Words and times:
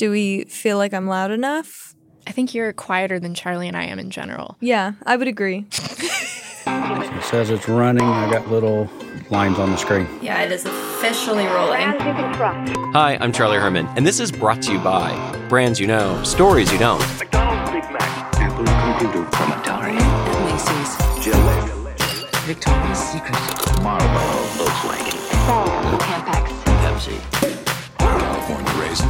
Do 0.00 0.10
we 0.10 0.44
feel 0.44 0.78
like 0.78 0.94
I'm 0.94 1.06
loud 1.06 1.30
enough? 1.30 1.94
I 2.26 2.32
think 2.32 2.54
you're 2.54 2.72
quieter 2.72 3.20
than 3.20 3.34
Charlie 3.34 3.68
and 3.68 3.76
I 3.76 3.84
am 3.84 3.98
in 3.98 4.08
general. 4.08 4.56
Yeah, 4.58 4.92
I 5.04 5.14
would 5.16 5.28
agree. 5.28 5.66
It 6.66 7.24
says 7.24 7.50
it's 7.50 7.68
running. 7.68 8.04
I 8.04 8.30
got 8.30 8.48
little 8.48 8.88
lines 9.30 9.58
on 9.58 9.70
the 9.70 9.76
screen. 9.76 10.08
Yeah, 10.22 10.40
it 10.42 10.50
is 10.52 10.64
officially 10.64 11.44
rolling. 11.46 11.80
Hi, 11.80 13.18
I'm 13.20 13.32
Charlie 13.32 13.58
Herman, 13.58 13.86
and 13.96 14.06
this 14.06 14.20
is 14.20 14.32
brought 14.32 14.62
to 14.62 14.72
you 14.72 14.78
by 14.78 15.12
Brands 15.48 15.78
You 15.78 15.86
Know, 15.86 16.22
Stories 16.22 16.72
You 16.72 16.78
Don't. 16.78 17.00
McDonald's 17.18 17.70
Big 17.70 17.82
Mac. 17.92 18.34
Apple 18.36 18.64
computer 18.64 19.30
from 19.36 19.52
Atari. 19.52 19.96
Macy's. 20.46 21.24
Gillette. 21.24 22.40
Victoria's 22.46 22.98
Secret. 22.98 23.82
Marlboro. 23.82 24.46
Volkswagen. 24.56 25.98
Campex. 25.98 26.48
Pepsi. 26.64 27.39
This 28.90 29.02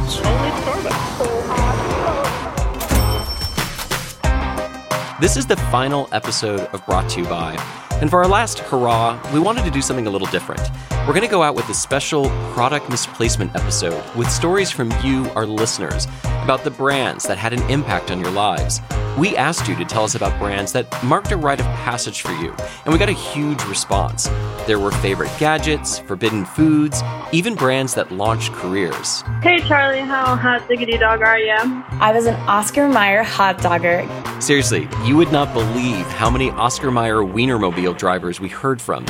is 5.37 5.47
the 5.47 5.55
final 5.71 6.07
episode 6.11 6.59
of 6.59 6.85
Brought 6.85 7.09
to 7.11 7.21
You 7.21 7.27
By. 7.27 7.55
And 7.99 8.07
for 8.07 8.19
our 8.19 8.27
last 8.27 8.59
hurrah, 8.59 9.19
we 9.33 9.39
wanted 9.39 9.65
to 9.65 9.71
do 9.71 9.81
something 9.81 10.05
a 10.05 10.11
little 10.11 10.27
different. 10.27 10.61
We're 11.07 11.13
going 11.13 11.21
to 11.21 11.27
go 11.27 11.41
out 11.41 11.55
with 11.55 11.67
a 11.69 11.73
special 11.73 12.29
product 12.53 12.91
misplacement 12.91 13.55
episode 13.55 14.03
with 14.15 14.29
stories 14.29 14.69
from 14.69 14.93
you, 15.03 15.27
our 15.31 15.47
listeners, 15.47 16.05
about 16.43 16.63
the 16.63 16.71
brands 16.71 17.25
that 17.25 17.37
had 17.37 17.53
an 17.53 17.61
impact 17.69 18.11
on 18.11 18.19
your 18.19 18.31
lives. 18.31 18.81
We 19.17 19.35
asked 19.35 19.67
you 19.67 19.75
to 19.75 19.85
tell 19.85 20.03
us 20.03 20.15
about 20.15 20.37
brands 20.39 20.71
that 20.71 21.03
marked 21.03 21.31
a 21.31 21.37
rite 21.37 21.59
of 21.59 21.65
passage 21.67 22.21
for 22.21 22.31
you, 22.33 22.55
and 22.85 22.93
we 22.93 22.97
got 22.97 23.09
a 23.09 23.13
huge 23.13 23.63
response. 23.65 24.29
There 24.67 24.79
were 24.79 24.91
favorite 24.91 25.31
gadgets, 25.37 25.99
forbidden 25.99 26.45
foods, 26.45 27.01
even 27.31 27.55
brands 27.55 27.93
that 27.95 28.11
launched 28.11 28.53
careers. 28.53 29.23
Hey 29.43 29.59
Charlie, 29.67 29.99
how 29.99 30.35
hot 30.35 30.67
diggity 30.67 30.97
dog 30.97 31.21
are 31.21 31.39
you? 31.39 31.57
I 31.99 32.11
was 32.13 32.25
an 32.25 32.35
Oscar 32.47 32.87
Mayer 32.87 33.23
hot 33.23 33.57
dogger. 33.61 34.07
Seriously, 34.39 34.87
you 35.03 35.17
would 35.17 35.31
not 35.31 35.53
believe 35.53 36.05
how 36.07 36.29
many 36.29 36.49
Oscar 36.51 36.89
Mayer 36.89 37.17
Wienermobile 37.17 37.97
drivers 37.97 38.39
we 38.39 38.49
heard 38.49 38.81
from. 38.81 39.05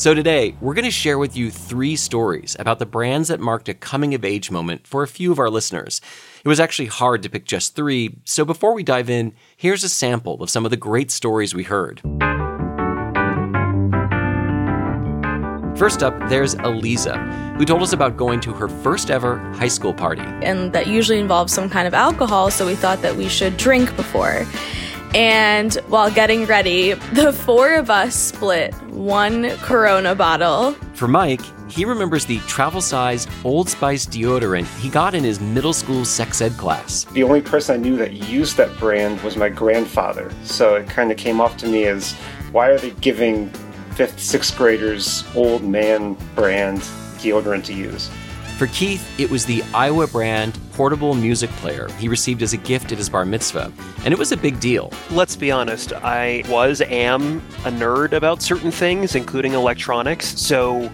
So 0.00 0.14
today, 0.14 0.56
we're 0.62 0.72
going 0.72 0.86
to 0.86 0.90
share 0.90 1.18
with 1.18 1.36
you 1.36 1.50
three 1.50 1.94
stories 1.94 2.56
about 2.58 2.78
the 2.78 2.86
brands 2.86 3.28
that 3.28 3.38
marked 3.38 3.68
a 3.68 3.74
coming 3.74 4.14
of 4.14 4.24
age 4.24 4.50
moment 4.50 4.86
for 4.86 5.02
a 5.02 5.06
few 5.06 5.30
of 5.30 5.38
our 5.38 5.50
listeners. 5.50 6.00
It 6.42 6.48
was 6.48 6.58
actually 6.58 6.86
hard 6.86 7.22
to 7.22 7.28
pick 7.28 7.44
just 7.44 7.76
three, 7.76 8.16
so 8.24 8.46
before 8.46 8.72
we 8.72 8.82
dive 8.82 9.10
in, 9.10 9.34
here's 9.58 9.84
a 9.84 9.90
sample 9.90 10.42
of 10.42 10.48
some 10.48 10.64
of 10.64 10.70
the 10.70 10.78
great 10.78 11.10
stories 11.10 11.54
we 11.54 11.64
heard. 11.64 12.00
First 15.78 16.02
up, 16.02 16.18
there's 16.30 16.54
Eliza, 16.54 17.18
who 17.58 17.66
told 17.66 17.82
us 17.82 17.92
about 17.92 18.16
going 18.16 18.40
to 18.40 18.54
her 18.54 18.68
first 18.68 19.10
ever 19.10 19.36
high 19.52 19.68
school 19.68 19.92
party. 19.92 20.22
And 20.22 20.72
that 20.72 20.86
usually 20.86 21.18
involves 21.18 21.52
some 21.52 21.68
kind 21.68 21.86
of 21.86 21.92
alcohol, 21.92 22.50
so 22.50 22.64
we 22.64 22.74
thought 22.74 23.02
that 23.02 23.16
we 23.16 23.28
should 23.28 23.58
drink 23.58 23.94
before. 23.96 24.46
And 25.14 25.74
while 25.88 26.10
getting 26.10 26.46
ready, 26.46 26.92
the 26.92 27.32
four 27.32 27.74
of 27.74 27.90
us 27.90 28.14
split 28.14 28.72
one 28.90 29.50
Corona 29.58 30.14
bottle. 30.14 30.72
For 30.94 31.08
Mike, 31.08 31.40
he 31.68 31.84
remembers 31.84 32.26
the 32.26 32.38
travel 32.40 32.80
sized 32.80 33.28
Old 33.44 33.68
Spice 33.68 34.06
deodorant 34.06 34.66
he 34.78 34.88
got 34.88 35.14
in 35.14 35.24
his 35.24 35.40
middle 35.40 35.72
school 35.72 36.04
sex 36.04 36.40
ed 36.40 36.52
class. 36.52 37.04
The 37.12 37.24
only 37.24 37.40
person 37.40 37.74
I 37.74 37.82
knew 37.82 37.96
that 37.96 38.12
used 38.12 38.56
that 38.56 38.76
brand 38.78 39.20
was 39.22 39.36
my 39.36 39.48
grandfather. 39.48 40.30
So 40.44 40.76
it 40.76 40.88
kind 40.88 41.10
of 41.10 41.16
came 41.16 41.40
off 41.40 41.56
to 41.58 41.66
me 41.66 41.86
as 41.86 42.12
why 42.52 42.68
are 42.68 42.78
they 42.78 42.90
giving 42.90 43.48
fifth, 43.96 44.20
sixth 44.20 44.56
graders 44.56 45.24
old 45.34 45.64
man 45.64 46.16
brand 46.36 46.80
deodorant 47.18 47.64
to 47.64 47.72
use? 47.72 48.10
For 48.60 48.66
Keith, 48.66 49.18
it 49.18 49.30
was 49.30 49.46
the 49.46 49.60
Aiwa 49.72 50.12
brand 50.12 50.58
portable 50.74 51.14
music 51.14 51.48
player 51.52 51.88
he 51.92 52.08
received 52.08 52.42
as 52.42 52.52
a 52.52 52.58
gift 52.58 52.92
at 52.92 52.98
his 52.98 53.08
bar 53.08 53.24
mitzvah, 53.24 53.72
and 54.04 54.12
it 54.12 54.18
was 54.18 54.32
a 54.32 54.36
big 54.36 54.60
deal. 54.60 54.92
Let's 55.10 55.34
be 55.34 55.50
honest, 55.50 55.94
I 55.94 56.44
was, 56.46 56.82
am 56.82 57.38
a 57.64 57.70
nerd 57.70 58.12
about 58.12 58.42
certain 58.42 58.70
things, 58.70 59.14
including 59.14 59.54
electronics, 59.54 60.38
so 60.38 60.92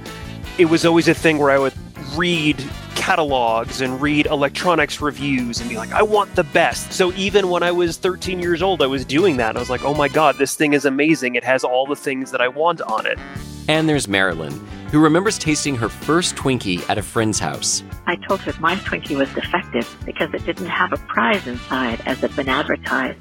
it 0.59 0.67
was 0.67 0.87
always 0.87 1.09
a 1.09 1.15
thing 1.15 1.39
where 1.39 1.51
I 1.51 1.59
would 1.59 1.75
read 2.15 2.65
catalogs 2.95 3.81
and 3.81 4.01
read 4.01 4.27
electronics 4.27 5.01
reviews 5.01 5.61
and 5.61 5.69
be 5.69 5.77
like, 5.77 5.91
I 5.91 6.05
want 6.05 6.37
the 6.37 6.45
best. 6.45 6.93
So 6.93 7.13
even 7.15 7.51
when 7.51 7.65
I 7.65 7.73
was 7.73 7.97
13 7.97 8.39
years 8.39 8.63
old, 8.63 8.81
I 8.81 8.87
was 8.87 9.05
doing 9.05 9.39
that. 9.39 9.57
I 9.57 9.59
was 9.59 9.71
like, 9.71 9.85
oh 9.85 9.95
my 9.95 10.07
god, 10.07 10.37
this 10.39 10.55
thing 10.55 10.73
is 10.73 10.85
amazing. 10.85 11.35
It 11.35 11.43
has 11.43 11.65
all 11.65 11.85
the 11.85 11.97
things 11.97 12.31
that 12.31 12.41
I 12.41 12.47
want 12.47 12.81
on 12.83 13.07
it. 13.07 13.19
And 13.67 13.89
there's 13.89 14.07
Marilyn, 14.07 14.65
who 14.91 15.01
remembers 15.01 15.39
tasting 15.39 15.75
her 15.77 15.89
first 15.89 16.37
Twinkie 16.37 16.89
at 16.89 16.99
a 16.99 17.03
friend's 17.03 17.39
house. 17.39 17.83
I 18.07 18.17
told 18.17 18.41
her 18.41 18.53
my 18.61 18.77
Twinkie 18.77 19.17
was 19.17 19.33
defective 19.35 19.97
because 20.05 20.33
it 20.33 20.45
didn't 20.45 20.67
have 20.67 20.93
a 20.93 20.97
prize 20.97 21.47
inside 21.47 22.01
as 22.07 22.19
had 22.19 22.35
been 22.37 22.49
advertised. 22.49 23.19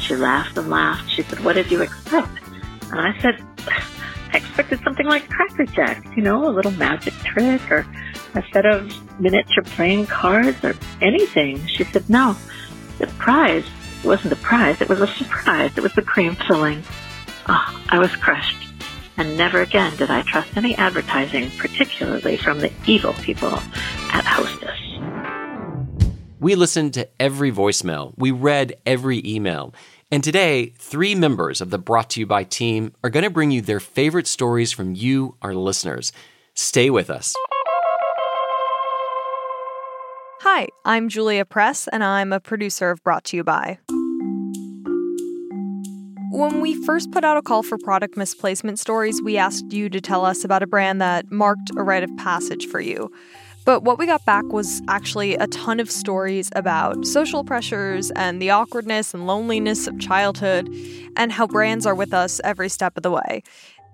She 0.00 0.16
laughed 0.16 0.56
and 0.56 0.70
laughed. 0.70 1.10
She 1.10 1.22
said, 1.22 1.40
What 1.44 1.54
did 1.54 1.70
you 1.70 1.82
expect? 1.82 2.38
And 2.90 3.00
I 3.00 3.18
said, 3.20 3.42
I 4.32 4.36
expected 4.36 4.80
something 4.82 5.06
like 5.06 5.28
Cracker 5.28 5.64
Jacks, 5.66 6.06
you 6.16 6.22
know, 6.22 6.48
a 6.48 6.50
little 6.50 6.72
magic 6.72 7.14
trick 7.24 7.70
or 7.70 7.86
a 8.34 8.42
set 8.52 8.66
of 8.66 8.92
miniature 9.20 9.62
playing 9.64 10.06
cards 10.06 10.62
or 10.64 10.74
anything. 11.00 11.64
She 11.66 11.84
said, 11.84 12.08
No, 12.10 12.36
the 12.98 13.06
prize 13.18 13.64
wasn't 14.04 14.30
the 14.30 14.36
prize, 14.36 14.80
it 14.80 14.88
was 14.88 15.00
a 15.00 15.06
surprise. 15.06 15.72
It 15.76 15.82
was 15.82 15.94
the 15.94 16.02
cream 16.02 16.34
filling. 16.34 16.82
Oh, 17.48 17.82
I 17.88 17.98
was 17.98 18.14
crushed. 18.16 18.63
And 19.16 19.36
never 19.36 19.60
again 19.60 19.96
did 19.96 20.10
I 20.10 20.22
trust 20.22 20.56
any 20.56 20.74
advertising, 20.76 21.50
particularly 21.58 22.36
from 22.36 22.58
the 22.58 22.72
evil 22.86 23.12
people 23.14 23.54
at 24.12 24.24
Hostess. 24.24 24.80
We 26.40 26.56
listened 26.56 26.94
to 26.94 27.08
every 27.20 27.52
voicemail, 27.52 28.12
we 28.16 28.30
read 28.30 28.74
every 28.84 29.22
email. 29.24 29.74
And 30.10 30.22
today, 30.22 30.66
three 30.78 31.14
members 31.14 31.60
of 31.60 31.70
the 31.70 31.78
Brought 31.78 32.10
to 32.10 32.20
You 32.20 32.26
By 32.26 32.44
team 32.44 32.92
are 33.02 33.10
going 33.10 33.24
to 33.24 33.30
bring 33.30 33.50
you 33.50 33.62
their 33.62 33.80
favorite 33.80 34.26
stories 34.26 34.70
from 34.70 34.94
you, 34.94 35.36
our 35.42 35.54
listeners. 35.54 36.12
Stay 36.54 36.90
with 36.90 37.10
us. 37.10 37.34
Hi, 40.42 40.68
I'm 40.84 41.08
Julia 41.08 41.44
Press, 41.44 41.88
and 41.88 42.04
I'm 42.04 42.32
a 42.32 42.38
producer 42.38 42.90
of 42.90 43.02
Brought 43.02 43.24
to 43.24 43.36
You 43.36 43.44
By. 43.44 43.78
When 46.34 46.60
we 46.60 46.74
first 46.74 47.12
put 47.12 47.22
out 47.22 47.36
a 47.36 47.42
call 47.42 47.62
for 47.62 47.78
product 47.78 48.16
misplacement 48.16 48.80
stories, 48.80 49.22
we 49.22 49.38
asked 49.38 49.72
you 49.72 49.88
to 49.88 50.00
tell 50.00 50.24
us 50.24 50.42
about 50.42 50.64
a 50.64 50.66
brand 50.66 51.00
that 51.00 51.30
marked 51.30 51.70
a 51.76 51.82
rite 51.84 52.02
of 52.02 52.10
passage 52.16 52.66
for 52.66 52.80
you. 52.80 53.08
But 53.64 53.84
what 53.84 54.00
we 54.00 54.06
got 54.06 54.24
back 54.24 54.44
was 54.46 54.82
actually 54.88 55.36
a 55.36 55.46
ton 55.46 55.78
of 55.78 55.88
stories 55.88 56.50
about 56.56 57.06
social 57.06 57.44
pressures 57.44 58.10
and 58.16 58.42
the 58.42 58.50
awkwardness 58.50 59.14
and 59.14 59.28
loneliness 59.28 59.86
of 59.86 59.96
childhood 60.00 60.68
and 61.16 61.30
how 61.30 61.46
brands 61.46 61.86
are 61.86 61.94
with 61.94 62.12
us 62.12 62.40
every 62.42 62.68
step 62.68 62.96
of 62.96 63.04
the 63.04 63.12
way. 63.12 63.44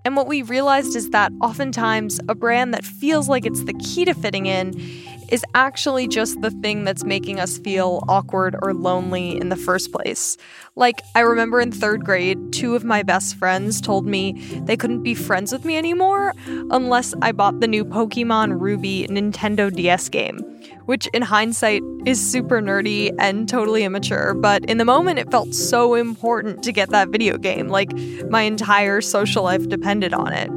And 0.07 0.17
what 0.17 0.27
we 0.27 0.41
realized 0.41 0.97
is 0.97 1.11
that 1.11 1.33
oftentimes 1.43 2.21
a 2.27 2.35
brand 2.35 2.73
that 2.73 2.87
feels 2.87 3.29
like 3.29 3.45
it's 3.45 3.65
the 3.65 3.75
key 3.75 4.07
to 4.07 4.15
fitting 4.15 4.47
in 4.47 4.73
is 5.31 5.45
actually 5.55 6.09
just 6.09 6.41
the 6.41 6.51
thing 6.51 6.85
that's 6.85 7.05
making 7.05 7.41
us 7.41 7.59
feel 7.59 8.05
awkward 8.09 8.57
or 8.63 8.75
lonely 8.75 9.37
in 9.41 9.49
the 9.49 9.57
first 9.57 9.93
place. 9.93 10.37
Like, 10.77 11.01
I 11.15 11.21
remember 11.21 11.61
in 11.61 11.73
third 11.73 12.05
grade, 12.05 12.53
two 12.53 12.75
of 12.75 12.85
my 12.85 13.03
best 13.03 13.37
friends 13.37 13.81
told 13.81 14.07
me 14.07 14.33
they 14.65 14.77
couldn't 14.77 15.03
be 15.03 15.15
friends 15.15 15.53
with 15.53 15.65
me 15.65 15.77
anymore 15.77 16.35
unless 16.71 17.15
I 17.23 17.33
bought 17.33 17.61
the 17.61 17.69
new 17.69 17.85
Pokemon 17.85 18.61
Ruby 18.61 19.07
Nintendo 19.09 19.75
DS 19.75 20.09
game, 20.09 20.39
which 20.87 21.07
in 21.09 21.23
hindsight 21.23 21.83
is 22.07 22.21
super 22.21 22.61
nerdy 22.61 23.15
and 23.19 23.49
totally 23.49 23.85
immature, 23.85 24.35
but 24.35 24.65
in 24.65 24.79
the 24.79 24.85
moment 24.85 25.19
it 25.19 25.31
felt 25.31 25.55
so 25.55 25.95
important 25.95 26.63
to 26.65 26.73
get 26.73 26.91
that 26.91 27.09
video 27.09 27.37
game. 27.37 27.69
Like, 27.69 27.93
my 28.29 28.43
entire 28.43 29.01
social 29.01 29.45
life 29.45 29.69
depended 29.69 30.15
on 30.15 30.33
it. 30.33 30.51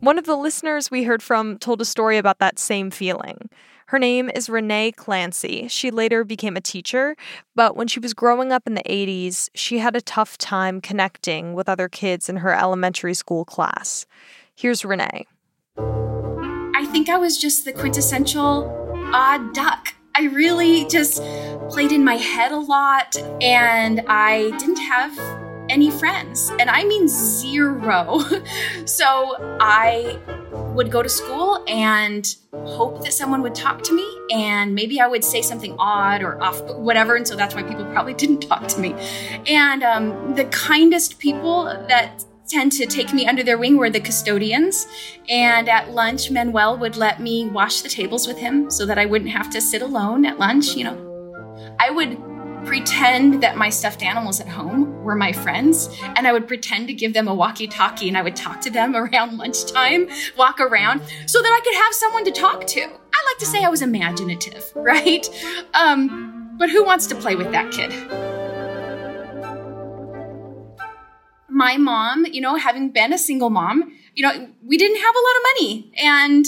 One 0.00 0.16
of 0.16 0.26
the 0.26 0.36
listeners 0.36 0.92
we 0.92 1.02
heard 1.02 1.24
from 1.24 1.58
told 1.58 1.80
a 1.80 1.84
story 1.84 2.18
about 2.18 2.38
that 2.38 2.60
same 2.60 2.88
feeling. 2.92 3.50
Her 3.86 3.98
name 3.98 4.30
is 4.30 4.48
Renee 4.48 4.92
Clancy. 4.92 5.66
She 5.66 5.90
later 5.90 6.22
became 6.22 6.56
a 6.56 6.60
teacher, 6.60 7.16
but 7.56 7.74
when 7.74 7.88
she 7.88 7.98
was 7.98 8.14
growing 8.14 8.52
up 8.52 8.62
in 8.68 8.74
the 8.74 8.82
80s, 8.84 9.48
she 9.54 9.78
had 9.78 9.96
a 9.96 10.00
tough 10.00 10.38
time 10.38 10.80
connecting 10.80 11.52
with 11.52 11.68
other 11.68 11.88
kids 11.88 12.28
in 12.28 12.36
her 12.36 12.54
elementary 12.54 13.12
school 13.12 13.44
class. 13.44 14.06
Here's 14.54 14.84
Renee. 14.84 15.26
I 15.78 16.86
think 16.92 17.08
I 17.08 17.16
was 17.16 17.36
just 17.36 17.64
the 17.64 17.72
quintessential 17.72 18.72
odd 19.12 19.52
duck. 19.52 19.94
I 20.14 20.26
really 20.26 20.86
just 20.86 21.20
played 21.70 21.90
in 21.90 22.04
my 22.04 22.16
head 22.16 22.52
a 22.52 22.58
lot 22.58 23.16
and 23.42 24.04
I 24.06 24.56
didn't 24.58 24.78
have 24.78 25.47
any 25.68 25.90
friends, 25.90 26.50
and 26.58 26.70
I 26.70 26.84
mean 26.84 27.08
zero. 27.08 28.20
so 28.84 29.36
I 29.60 30.18
would 30.74 30.90
go 30.90 31.02
to 31.02 31.08
school 31.08 31.64
and 31.66 32.26
hope 32.52 33.02
that 33.02 33.12
someone 33.12 33.42
would 33.42 33.54
talk 33.54 33.82
to 33.82 33.94
me, 33.94 34.06
and 34.30 34.74
maybe 34.74 35.00
I 35.00 35.06
would 35.06 35.24
say 35.24 35.42
something 35.42 35.74
odd 35.78 36.22
or 36.22 36.42
off, 36.42 36.62
whatever. 36.76 37.16
And 37.16 37.26
so 37.26 37.36
that's 37.36 37.54
why 37.54 37.62
people 37.62 37.84
probably 37.86 38.14
didn't 38.22 38.40
talk 38.40 38.68
to 38.68 38.80
me. 38.80 38.94
And 39.46 39.82
um, 39.82 40.34
the 40.34 40.44
kindest 40.46 41.18
people 41.18 41.64
that 41.64 42.24
tend 42.48 42.72
to 42.72 42.86
take 42.86 43.12
me 43.12 43.26
under 43.26 43.42
their 43.42 43.58
wing 43.58 43.76
were 43.76 43.90
the 43.90 44.00
custodians. 44.00 44.86
And 45.28 45.68
at 45.68 45.90
lunch, 45.90 46.30
Manuel 46.30 46.78
would 46.78 46.96
let 46.96 47.20
me 47.20 47.46
wash 47.48 47.82
the 47.82 47.88
tables 47.88 48.26
with 48.26 48.38
him 48.38 48.70
so 48.70 48.86
that 48.86 48.98
I 48.98 49.06
wouldn't 49.06 49.30
have 49.30 49.50
to 49.50 49.60
sit 49.60 49.82
alone 49.82 50.24
at 50.24 50.38
lunch. 50.38 50.74
You 50.74 50.84
know, 50.84 51.74
I 51.78 51.90
would 51.90 52.18
pretend 52.64 53.42
that 53.42 53.56
my 53.56 53.68
stuffed 53.68 54.02
animals 54.02 54.40
at 54.40 54.48
home 54.48 55.02
were 55.02 55.14
my 55.14 55.32
friends, 55.32 55.88
and 56.16 56.26
I 56.26 56.32
would 56.32 56.46
pretend 56.46 56.88
to 56.88 56.94
give 56.94 57.14
them 57.14 57.28
a 57.28 57.34
walkie 57.34 57.66
talkie 57.66 58.08
and 58.08 58.16
I 58.16 58.22
would 58.22 58.36
talk 58.36 58.60
to 58.62 58.70
them 58.70 58.94
around 59.02 59.38
lunchtime, 59.38 60.08
walk 60.36 60.60
around, 60.60 61.02
so 61.26 61.40
that 61.40 61.48
I 61.48 61.60
could 61.64 61.74
have 61.74 61.94
someone 61.94 62.24
to 62.24 62.30
talk 62.30 62.66
to. 62.66 62.80
I 62.80 62.86
like 62.86 63.38
to 63.38 63.46
say 63.46 63.64
I 63.64 63.68
was 63.68 63.82
imaginative, 63.82 64.70
right? 64.74 65.28
Um, 65.74 66.56
but 66.58 66.70
who 66.70 66.84
wants 66.84 67.06
to 67.08 67.14
play 67.14 67.36
with 67.36 67.52
that 67.52 67.70
kid? 67.72 67.92
My 71.48 71.76
mom, 71.76 72.26
you 72.26 72.40
know, 72.40 72.56
having 72.56 72.90
been 72.90 73.12
a 73.12 73.18
single 73.18 73.50
mom, 73.50 73.92
you 74.14 74.22
know, 74.22 74.48
we 74.64 74.76
didn't 74.76 74.98
have 74.98 75.14
a 75.14 75.18
lot 75.18 75.36
of 75.36 75.42
money. 75.54 75.92
And 75.96 76.46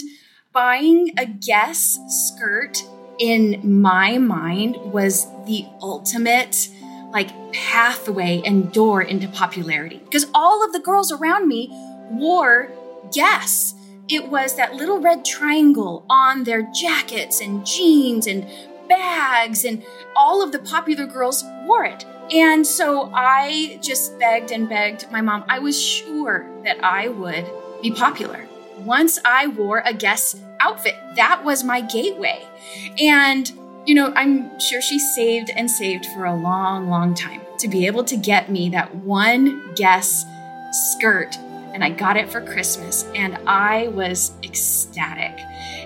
buying 0.52 1.12
a 1.16 1.26
Guess 1.26 1.98
skirt 2.08 2.82
in 3.20 3.60
my 3.82 4.18
mind 4.18 4.76
was 4.92 5.26
the 5.44 5.66
ultimate 5.80 6.68
like 7.12 7.30
pathway 7.52 8.40
and 8.44 8.72
door 8.72 9.02
into 9.02 9.28
popularity 9.28 10.00
because 10.04 10.26
all 10.34 10.64
of 10.64 10.72
the 10.72 10.80
girls 10.80 11.12
around 11.12 11.46
me 11.46 11.68
wore 12.10 12.72
Guess. 13.12 13.74
It 14.08 14.28
was 14.28 14.54
that 14.56 14.74
little 14.74 15.00
red 15.00 15.24
triangle 15.24 16.04
on 16.08 16.44
their 16.44 16.68
jackets 16.72 17.40
and 17.40 17.66
jeans 17.66 18.26
and 18.26 18.46
bags, 18.88 19.64
and 19.64 19.84
all 20.16 20.42
of 20.42 20.52
the 20.52 20.58
popular 20.58 21.06
girls 21.06 21.44
wore 21.64 21.84
it. 21.84 22.04
And 22.32 22.66
so 22.66 23.10
I 23.14 23.78
just 23.82 24.18
begged 24.18 24.52
and 24.52 24.68
begged 24.68 25.10
my 25.10 25.20
mom. 25.20 25.44
I 25.48 25.58
was 25.58 25.80
sure 25.80 26.46
that 26.64 26.82
I 26.84 27.08
would 27.08 27.46
be 27.82 27.90
popular 27.90 28.46
once 28.78 29.18
I 29.24 29.48
wore 29.48 29.82
a 29.84 29.94
Guess 29.94 30.36
outfit. 30.70 30.96
That 31.16 31.44
was 31.44 31.64
my 31.64 31.80
gateway. 31.80 32.46
And, 32.98 33.50
you 33.86 33.94
know, 33.94 34.12
I'm 34.14 34.58
sure 34.60 34.80
she 34.80 34.98
saved 34.98 35.50
and 35.56 35.70
saved 35.70 36.06
for 36.06 36.24
a 36.24 36.34
long, 36.34 36.88
long 36.88 37.14
time 37.14 37.40
to 37.58 37.68
be 37.68 37.86
able 37.86 38.04
to 38.04 38.16
get 38.16 38.50
me 38.50 38.68
that 38.70 38.94
one 38.94 39.74
Guess 39.74 40.24
skirt. 40.72 41.36
And 41.72 41.82
I 41.84 41.90
got 41.90 42.16
it 42.16 42.30
for 42.30 42.40
Christmas 42.40 43.04
and 43.14 43.36
I 43.46 43.88
was 43.88 44.32
ecstatic. 44.42 45.38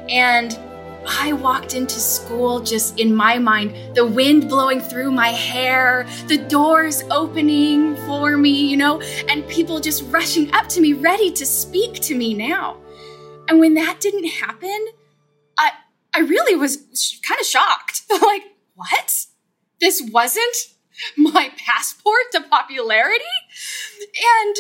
And 0.09 0.59
I 1.07 1.35
walked 1.35 1.75
into 1.75 2.01
school 2.01 2.61
just 2.61 2.99
in 2.99 3.15
my 3.15 3.39
mind, 3.39 3.95
the 3.95 4.07
wind 4.07 4.49
blowing 4.49 4.81
through 4.81 5.13
my 5.13 5.29
hair, 5.29 6.07
the 6.29 6.39
doors 6.39 7.03
opening 7.11 7.97
for 8.07 8.39
me, 8.39 8.69
you 8.69 8.77
know, 8.79 9.01
and 9.29 9.47
people 9.49 9.81
just 9.81 10.05
rushing 10.11 10.53
up 10.55 10.67
to 10.69 10.81
me, 10.81 10.95
ready 10.95 11.31
to 11.33 11.45
speak 11.45 11.95
to 12.01 12.15
me 12.15 12.33
now. 12.33 12.79
And 13.49 13.59
when 13.59 13.75
that 13.75 14.01
didn't 14.01 14.27
happen, 14.27 14.87
I 15.59 15.73
I 16.15 16.21
really 16.21 16.57
was 16.57 16.79
kind 17.27 17.41
of 17.41 17.47
shocked. 17.47 18.03
like, 18.11 18.43
what? 18.75 19.27
This 19.81 20.03
wasn't 20.13 20.57
my 21.17 21.51
passport 21.57 22.33
to 22.33 22.41
popularity? 22.43 23.25
And 24.43 24.57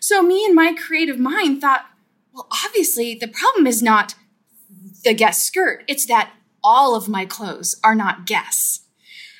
so 0.00 0.22
me 0.22 0.44
and 0.44 0.54
my 0.54 0.74
creative 0.74 1.18
mind 1.18 1.60
thought, 1.60 1.86
well, 2.32 2.48
obviously 2.64 3.14
the 3.14 3.28
problem 3.28 3.66
is 3.66 3.82
not 3.82 4.14
the 5.04 5.14
Guess 5.14 5.42
skirt. 5.42 5.84
It's 5.86 6.06
that 6.06 6.32
all 6.62 6.94
of 6.94 7.08
my 7.08 7.26
clothes 7.26 7.78
are 7.84 7.94
not 7.94 8.26
Guess. 8.26 8.80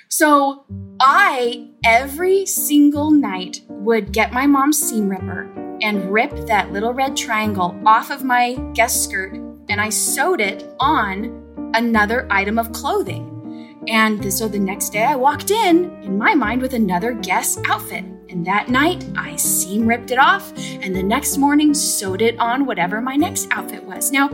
So 0.09 0.65
I, 1.01 1.71
every 1.85 2.47
single 2.47 3.11
night, 3.11 3.63
would 3.69 4.13
get 4.13 4.33
my 4.33 4.47
mom's 4.47 4.79
seam 4.79 5.09
ripper 5.09 5.64
and 5.85 6.11
rip 6.11 6.33
that 6.47 6.73
little 6.73 6.93
red 6.93 7.17
triangle 7.17 7.79
off 7.87 8.11
of 8.11 8.25
my 8.25 8.55
Guess 8.73 9.05
skirt 9.05 9.35
and 9.69 9.81
I 9.81 9.91
sewed 9.91 10.41
it 10.41 10.75
on 10.81 11.73
another 11.75 12.27
item 12.31 12.59
of 12.59 12.73
clothing. 12.73 13.31
And 13.87 14.33
so 14.33 14.49
the 14.49 14.59
next 14.59 14.91
day 14.91 15.05
I 15.05 15.15
walked 15.15 15.51
in, 15.51 15.91
in 16.03 16.17
my 16.17 16.35
mind, 16.35 16.63
with 16.63 16.73
another 16.73 17.13
Guess 17.13 17.59
outfit. 17.69 18.05
And 18.31 18.47
that 18.47 18.69
night 18.69 19.05
I 19.17 19.37
seam 19.37 19.87
ripped 19.87 20.11
it 20.11 20.19
off, 20.19 20.53
and 20.57 20.97
the 20.97 21.03
next 21.03 21.37
morning 21.37 21.75
sewed 21.75 22.23
it 22.23 22.39
on 22.39 22.65
whatever 22.65 23.01
my 23.01 23.17
next 23.17 23.49
outfit 23.51 23.85
was. 23.85 24.11
Now, 24.11 24.31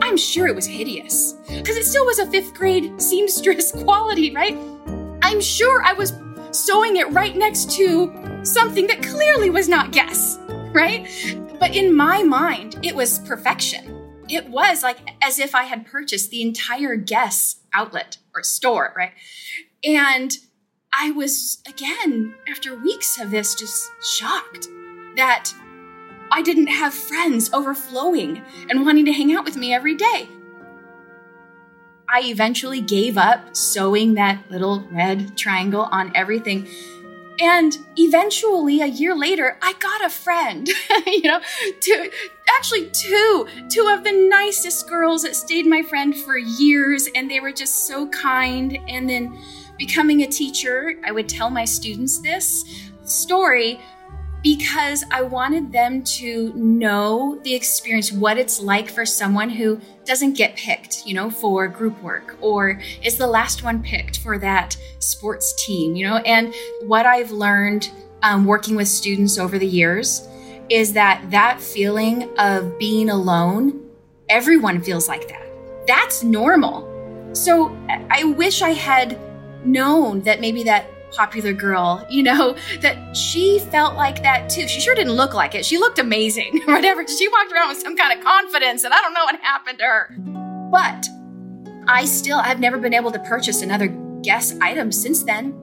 I'm 0.00 0.16
sure 0.16 0.46
it 0.46 0.54
was 0.54 0.66
hideous, 0.66 1.32
because 1.48 1.76
it 1.76 1.86
still 1.86 2.04
was 2.04 2.18
a 2.18 2.30
fifth 2.30 2.52
grade 2.54 3.00
seamstress 3.00 3.72
quality, 3.84 4.34
right? 4.34 4.56
I'm 5.22 5.40
sure 5.40 5.82
I 5.82 5.94
was 5.94 6.12
sewing 6.52 6.96
it 6.96 7.10
right 7.12 7.34
next 7.34 7.70
to 7.72 8.12
something 8.42 8.86
that 8.88 9.02
clearly 9.02 9.50
was 9.50 9.68
not 9.68 9.90
Guess 9.92 10.38
right? 10.76 11.08
But 11.58 11.74
in 11.74 11.96
my 11.96 12.22
mind, 12.22 12.78
it 12.82 12.94
was 12.94 13.18
perfection. 13.20 14.22
It 14.28 14.50
was 14.50 14.82
like 14.82 14.98
as 15.22 15.38
if 15.38 15.54
I 15.54 15.64
had 15.64 15.86
purchased 15.86 16.30
the 16.30 16.42
entire 16.42 16.96
Guess 16.96 17.56
outlet 17.72 18.18
or 18.34 18.42
store, 18.42 18.92
right? 18.94 19.12
And 19.82 20.36
I 20.92 21.12
was, 21.12 21.62
again, 21.66 22.34
after 22.46 22.76
weeks 22.76 23.18
of 23.18 23.30
this, 23.30 23.54
just 23.54 23.90
shocked 24.02 24.68
that 25.16 25.52
I 26.30 26.42
didn't 26.42 26.66
have 26.66 26.92
friends 26.92 27.50
overflowing 27.54 28.42
and 28.68 28.84
wanting 28.84 29.06
to 29.06 29.12
hang 29.12 29.32
out 29.32 29.44
with 29.44 29.56
me 29.56 29.72
every 29.72 29.94
day. 29.94 30.28
I 32.08 32.22
eventually 32.24 32.82
gave 32.82 33.16
up 33.16 33.56
sewing 33.56 34.14
that 34.14 34.50
little 34.50 34.86
red 34.92 35.36
triangle 35.36 35.88
on 35.90 36.12
everything 36.14 36.68
and 37.40 37.76
eventually, 37.96 38.80
a 38.80 38.86
year 38.86 39.14
later, 39.14 39.58
I 39.62 39.74
got 39.74 40.04
a 40.04 40.10
friend. 40.10 40.68
you 41.06 41.22
know, 41.22 41.40
two, 41.80 42.10
actually 42.56 42.90
two, 42.90 43.46
two 43.68 43.88
of 43.88 44.04
the 44.04 44.12
nicest 44.12 44.88
girls 44.88 45.22
that 45.22 45.36
stayed 45.36 45.66
my 45.66 45.82
friend 45.82 46.16
for 46.16 46.38
years, 46.38 47.08
and 47.14 47.30
they 47.30 47.40
were 47.40 47.52
just 47.52 47.86
so 47.86 48.08
kind. 48.08 48.78
And 48.88 49.08
then, 49.08 49.38
becoming 49.78 50.22
a 50.22 50.26
teacher, 50.26 50.94
I 51.04 51.12
would 51.12 51.28
tell 51.28 51.50
my 51.50 51.64
students 51.64 52.18
this 52.18 52.64
story 53.04 53.80
because 54.42 55.04
I 55.10 55.22
wanted 55.22 55.72
them 55.72 56.02
to 56.04 56.52
know 56.54 57.40
the 57.42 57.54
experience, 57.54 58.12
what 58.12 58.38
it's 58.38 58.60
like 58.60 58.88
for 58.88 59.04
someone 59.04 59.50
who 59.50 59.80
doesn't 60.04 60.34
get 60.34 60.56
picked, 60.56 61.06
you 61.06 61.14
know, 61.14 61.30
for 61.30 61.66
group 61.68 62.00
work 62.02 62.36
or 62.40 62.80
is 63.02 63.16
the 63.16 63.26
last 63.26 63.64
one 63.64 63.82
picked 63.82 64.18
for 64.20 64.38
that 64.38 64.76
sports 65.00 65.64
team, 65.66 65.96
you 65.96 66.06
know. 66.06 66.18
And 66.18 66.54
what 66.82 67.06
I've 67.06 67.30
learned 67.30 67.90
um, 68.22 68.44
working 68.44 68.76
with 68.76 68.88
students 68.88 69.38
over 69.38 69.58
the 69.58 69.66
years 69.66 70.26
is 70.68 70.92
that 70.92 71.30
that 71.30 71.60
feeling 71.60 72.28
of 72.38 72.78
being 72.78 73.10
alone, 73.10 73.80
everyone 74.28 74.80
feels 74.80 75.08
like 75.08 75.28
that. 75.28 75.46
That's 75.86 76.22
normal. 76.22 77.30
So 77.34 77.76
I 78.10 78.24
wish 78.24 78.62
I 78.62 78.70
had 78.70 79.18
known 79.64 80.22
that 80.22 80.40
maybe 80.40 80.62
that 80.64 80.86
popular 81.12 81.52
girl, 81.52 82.06
you 82.10 82.22
know, 82.22 82.56
that 82.80 83.16
she 83.16 83.58
felt 83.58 83.94
like 83.94 84.22
that 84.22 84.48
too. 84.48 84.68
She 84.68 84.80
sure 84.80 84.94
didn't 84.94 85.14
look 85.14 85.34
like 85.34 85.54
it. 85.54 85.64
She 85.64 85.78
looked 85.78 85.98
amazing, 85.98 86.60
whatever. 86.66 87.06
She 87.06 87.28
walked 87.28 87.52
around 87.52 87.68
with 87.68 87.78
some 87.78 87.96
kind 87.96 88.18
of 88.18 88.24
confidence, 88.24 88.84
and 88.84 88.92
I 88.92 89.00
don't 89.00 89.14
know 89.14 89.24
what 89.24 89.40
happened 89.40 89.78
to 89.78 89.84
her. 89.84 90.14
But 90.70 91.06
I 91.88 92.04
still, 92.04 92.38
I've 92.38 92.60
never 92.60 92.78
been 92.78 92.94
able 92.94 93.12
to 93.12 93.18
purchase 93.20 93.62
another 93.62 93.88
Guess 94.22 94.58
item 94.60 94.90
since 94.90 95.22
then. 95.22 95.54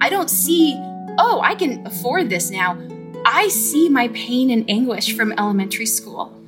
I 0.00 0.10
don't 0.10 0.28
see, 0.28 0.74
oh, 1.18 1.40
I 1.42 1.54
can 1.54 1.86
afford 1.86 2.28
this 2.28 2.50
now. 2.50 2.78
I 3.24 3.48
see 3.48 3.88
my 3.88 4.08
pain 4.08 4.50
and 4.50 4.68
anguish 4.68 5.16
from 5.16 5.32
elementary 5.32 5.86
school. 5.86 6.38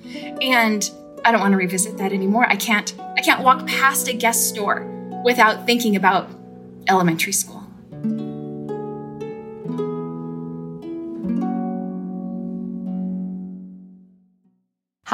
And 0.40 0.90
I 1.24 1.30
don't 1.30 1.40
want 1.40 1.52
to 1.52 1.56
revisit 1.56 1.98
that 1.98 2.12
anymore. 2.12 2.46
I 2.48 2.56
can't 2.56 2.94
I 3.16 3.20
can't 3.20 3.42
walk 3.42 3.66
past 3.66 4.08
a 4.08 4.12
Guess 4.12 4.44
store 4.44 4.86
without 5.24 5.66
thinking 5.66 5.96
about 5.96 6.28
elementary 6.88 7.32
school. 7.32 7.61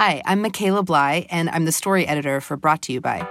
Hi, 0.00 0.22
I'm 0.26 0.42
Michaela 0.42 0.84
Bly, 0.84 1.26
and 1.28 1.50
I'm 1.50 1.64
the 1.64 1.72
story 1.72 2.06
editor 2.06 2.40
for 2.40 2.56
Brought 2.56 2.82
to 2.82 2.92
You 2.92 3.00
By. 3.00 3.28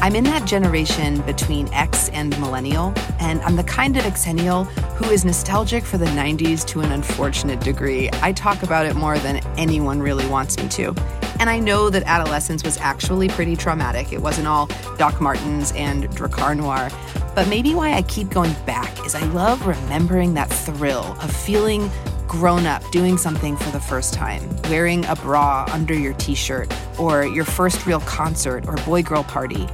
I'm 0.00 0.16
in 0.16 0.24
that 0.24 0.46
generation 0.46 1.20
between 1.26 1.68
X 1.74 2.08
and 2.14 2.30
Millennial, 2.40 2.94
and 3.20 3.42
I'm 3.42 3.56
the 3.56 3.64
kind 3.64 3.98
of 3.98 4.04
Xennial 4.04 4.64
who 4.94 5.10
is 5.10 5.26
nostalgic 5.26 5.84
for 5.84 5.98
the 5.98 6.06
90s 6.06 6.66
to 6.68 6.80
an 6.80 6.92
unfortunate 6.92 7.60
degree. 7.60 8.08
I 8.22 8.32
talk 8.32 8.62
about 8.62 8.86
it 8.86 8.96
more 8.96 9.18
than 9.18 9.46
anyone 9.58 10.00
really 10.00 10.26
wants 10.28 10.56
me 10.56 10.66
to. 10.70 10.94
And 11.38 11.50
I 11.50 11.58
know 11.58 11.90
that 11.90 12.04
adolescence 12.04 12.64
was 12.64 12.78
actually 12.78 13.28
pretty 13.28 13.54
traumatic. 13.54 14.14
It 14.14 14.22
wasn't 14.22 14.46
all 14.46 14.70
Doc 14.96 15.20
Martens 15.20 15.72
and 15.72 16.08
Drakkar 16.08 16.56
Noir. 16.56 16.88
But 17.34 17.48
maybe 17.48 17.74
why 17.74 17.92
I 17.92 18.00
keep 18.00 18.30
going 18.30 18.54
back 18.64 19.04
is 19.04 19.14
I 19.14 19.24
love 19.26 19.66
remembering 19.66 20.32
that 20.34 20.48
thrill 20.48 21.04
of 21.20 21.30
feeling 21.30 21.90
grown 22.32 22.64
up 22.64 22.82
doing 22.90 23.18
something 23.18 23.58
for 23.58 23.70
the 23.72 23.78
first 23.78 24.14
time, 24.14 24.40
wearing 24.70 25.04
a 25.04 25.14
bra 25.16 25.68
under 25.70 25.92
your 25.92 26.14
t 26.14 26.34
shirt, 26.34 26.74
or 26.98 27.26
your 27.26 27.44
first 27.44 27.84
real 27.84 28.00
concert 28.00 28.66
or 28.66 28.76
boy 28.86 29.02
girl 29.02 29.22
party. 29.22 29.68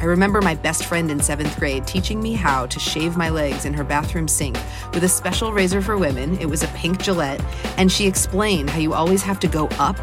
I 0.00 0.04
remember 0.04 0.40
my 0.40 0.54
best 0.54 0.84
friend 0.84 1.10
in 1.10 1.18
seventh 1.18 1.58
grade 1.58 1.88
teaching 1.88 2.22
me 2.22 2.34
how 2.34 2.66
to 2.66 2.78
shave 2.78 3.16
my 3.16 3.28
legs 3.28 3.64
in 3.64 3.74
her 3.74 3.82
bathroom 3.82 4.28
sink 4.28 4.56
with 4.94 5.02
a 5.02 5.08
special 5.08 5.52
razor 5.52 5.82
for 5.82 5.98
women. 5.98 6.38
It 6.38 6.46
was 6.46 6.62
a 6.62 6.68
pink 6.68 7.02
Gillette, 7.02 7.44
and 7.76 7.90
she 7.90 8.06
explained 8.06 8.70
how 8.70 8.78
you 8.78 8.94
always 8.94 9.22
have 9.22 9.40
to 9.40 9.48
go 9.48 9.66
up. 9.80 9.98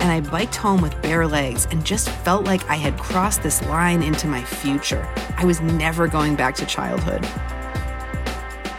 And 0.00 0.12
I 0.12 0.20
biked 0.20 0.56
home 0.56 0.82
with 0.82 1.00
bare 1.00 1.26
legs 1.26 1.66
and 1.70 1.82
just 1.82 2.10
felt 2.10 2.44
like 2.44 2.68
I 2.68 2.76
had 2.76 2.98
crossed 2.98 3.42
this 3.42 3.64
line 3.64 4.02
into 4.02 4.26
my 4.28 4.44
future. 4.44 5.08
I 5.38 5.46
was 5.46 5.62
never 5.62 6.08
going 6.08 6.36
back 6.36 6.54
to 6.56 6.66
childhood. 6.66 7.26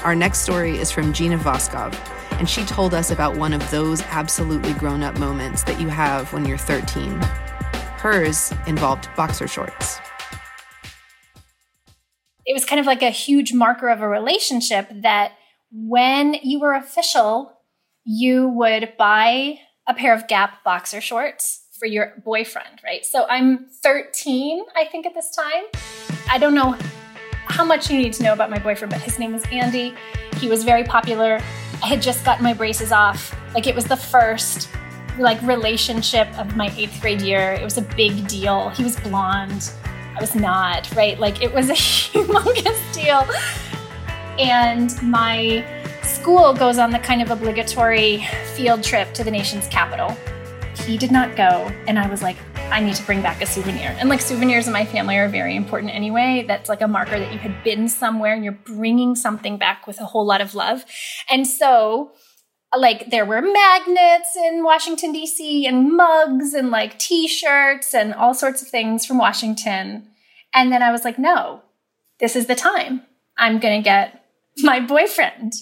Our 0.04 0.14
next 0.14 0.42
story 0.42 0.78
is 0.78 0.92
from 0.92 1.12
Gina 1.12 1.40
Voskov, 1.40 1.94
and 2.40 2.50
she 2.50 2.64
told 2.66 2.94
us 2.94 3.12
about 3.12 3.36
one 3.38 3.54
of 3.54 3.72
those 3.72 4.02
absolutely 4.04 4.74
grown 4.74 5.04
up 5.04 5.18
moments 5.20 5.64
that 5.64 5.80
you 5.80 5.88
have 5.88 6.32
when 6.34 6.46
you're 6.46 6.58
13. 6.58 7.12
Hers 8.00 8.54
involved 8.68 9.10
boxer 9.16 9.48
shorts 9.48 10.00
it 12.48 12.54
was 12.54 12.64
kind 12.64 12.80
of 12.80 12.86
like 12.86 13.04
a 13.04 13.10
huge 13.10 13.54
marker 13.54 13.90
of 13.90 14.02
a 14.02 14.08
relationship 14.08 14.88
that 15.04 15.34
when 15.72 16.36
you 16.42 16.60
were 16.60 16.74
official, 16.74 17.52
you 18.06 18.48
would 18.48 18.94
buy 18.98 19.60
a 19.86 19.94
pair 19.94 20.16
of 20.16 20.28
Gap 20.28 20.64
boxer 20.64 21.02
shorts 21.02 21.66
for 21.78 21.86
your 21.86 22.14
boyfriend, 22.24 22.82
right? 22.84 23.06
So 23.06 23.28
I'm 23.30 23.68
13, 23.84 24.64
I 24.76 24.86
think, 24.86 25.06
at 25.06 25.14
this 25.14 25.30
time. 25.36 25.66
I 26.32 26.38
don't 26.38 26.54
know 26.54 26.78
how 27.48 27.66
much 27.66 27.92
you 27.92 27.98
need 27.98 28.14
to 28.14 28.24
know 28.24 28.34
about 28.34 28.50
my 28.50 28.60
boyfriend, 28.60 28.94
but 28.94 29.02
his 29.02 29.20
name 29.20 29.36
is 29.36 29.44
Andy. 29.52 29.94
He 30.38 30.48
was 30.48 30.64
very 30.64 30.86
popular. 30.86 31.42
I 31.82 31.88
had 31.88 32.02
just 32.02 32.26
gotten 32.26 32.44
my 32.44 32.54
braces 32.54 32.92
off. 32.92 33.36
Like 33.54 33.68
it 33.68 33.76
was 33.76 33.86
the 33.86 33.98
first 33.98 34.70
like 35.18 35.42
relationship 35.42 36.28
of 36.38 36.56
my 36.56 36.74
eighth 36.78 37.00
grade 37.02 37.22
year. 37.22 37.54
It 37.54 37.64
was 37.64 37.78
a 37.78 37.82
big 37.82 38.28
deal. 38.28 38.70
He 38.70 38.84
was 38.84 39.00
blonde. 39.00 39.72
I 40.16 40.22
was 40.22 40.36
not, 40.36 40.94
right? 40.96 41.20
Like 41.20 41.42
it 41.42 41.54
was 41.54 41.70
a 41.70 41.74
humongous 41.74 42.94
deal. 42.94 43.28
And 44.40 44.92
my 45.02 45.66
school 46.04 46.54
goes 46.54 46.78
on 46.78 46.92
the 46.92 47.00
kind 47.00 47.22
of 47.22 47.32
obligatory 47.32 48.26
field 48.56 48.84
trip 48.84 49.14
to 49.14 49.24
the 49.24 49.32
nation's 49.32 49.68
capital. 49.68 50.16
He 50.86 50.98
did 50.98 51.12
not 51.12 51.36
go, 51.36 51.72
and 51.88 52.00
I 52.00 52.08
was 52.08 52.22
like, 52.22 52.38
I 52.70 52.82
need 52.82 52.96
to 52.96 53.06
bring 53.06 53.22
back 53.22 53.42
a 53.42 53.46
souvenir. 53.46 53.96
And 54.00 54.10
like 54.10 54.22
souvenirs 54.22 54.68
in 54.68 54.74
my 54.74 54.86
family 54.86 55.18
are 55.18 55.30
very 55.30 55.56
important 55.56 55.94
anyway. 55.94 56.44
That's 56.48 56.70
like 56.70 56.82
a 56.82 56.88
marker 56.88 57.18
that 57.18 57.32
you 57.32 57.40
had 57.40 57.64
been 57.64 57.88
somewhere 57.88 58.34
and 58.34 58.44
you're 58.44 58.54
bringing 58.54 59.16
something 59.16 59.58
back 59.58 59.88
with 59.88 60.00
a 60.00 60.06
whole 60.06 60.26
lot 60.26 60.42
of 60.42 60.54
love. 60.54 60.86
And 61.30 61.48
so 61.48 62.12
like 62.78 63.10
there 63.10 63.26
were 63.26 63.42
magnets 63.42 64.36
in 64.36 64.64
Washington 64.64 65.14
D.C. 65.14 65.66
and 65.66 65.96
mugs 65.96 66.54
and 66.54 66.70
like 66.70 67.00
T-shirts 67.00 67.94
and 67.94 68.14
all 68.14 68.34
sorts 68.34 68.62
of 68.62 68.68
things 68.68 69.06
from 69.06 69.18
Washington. 69.18 70.08
And 70.54 70.72
then 70.72 70.84
I 70.84 70.92
was 70.92 71.04
like, 71.04 71.18
no, 71.18 71.62
this 72.20 72.36
is 72.36 72.48
the 72.48 72.56
time. 72.56 73.04
I'm 73.38 73.60
gonna 73.60 73.82
get 73.82 74.26
my 74.58 74.80
boyfriend 74.80 75.54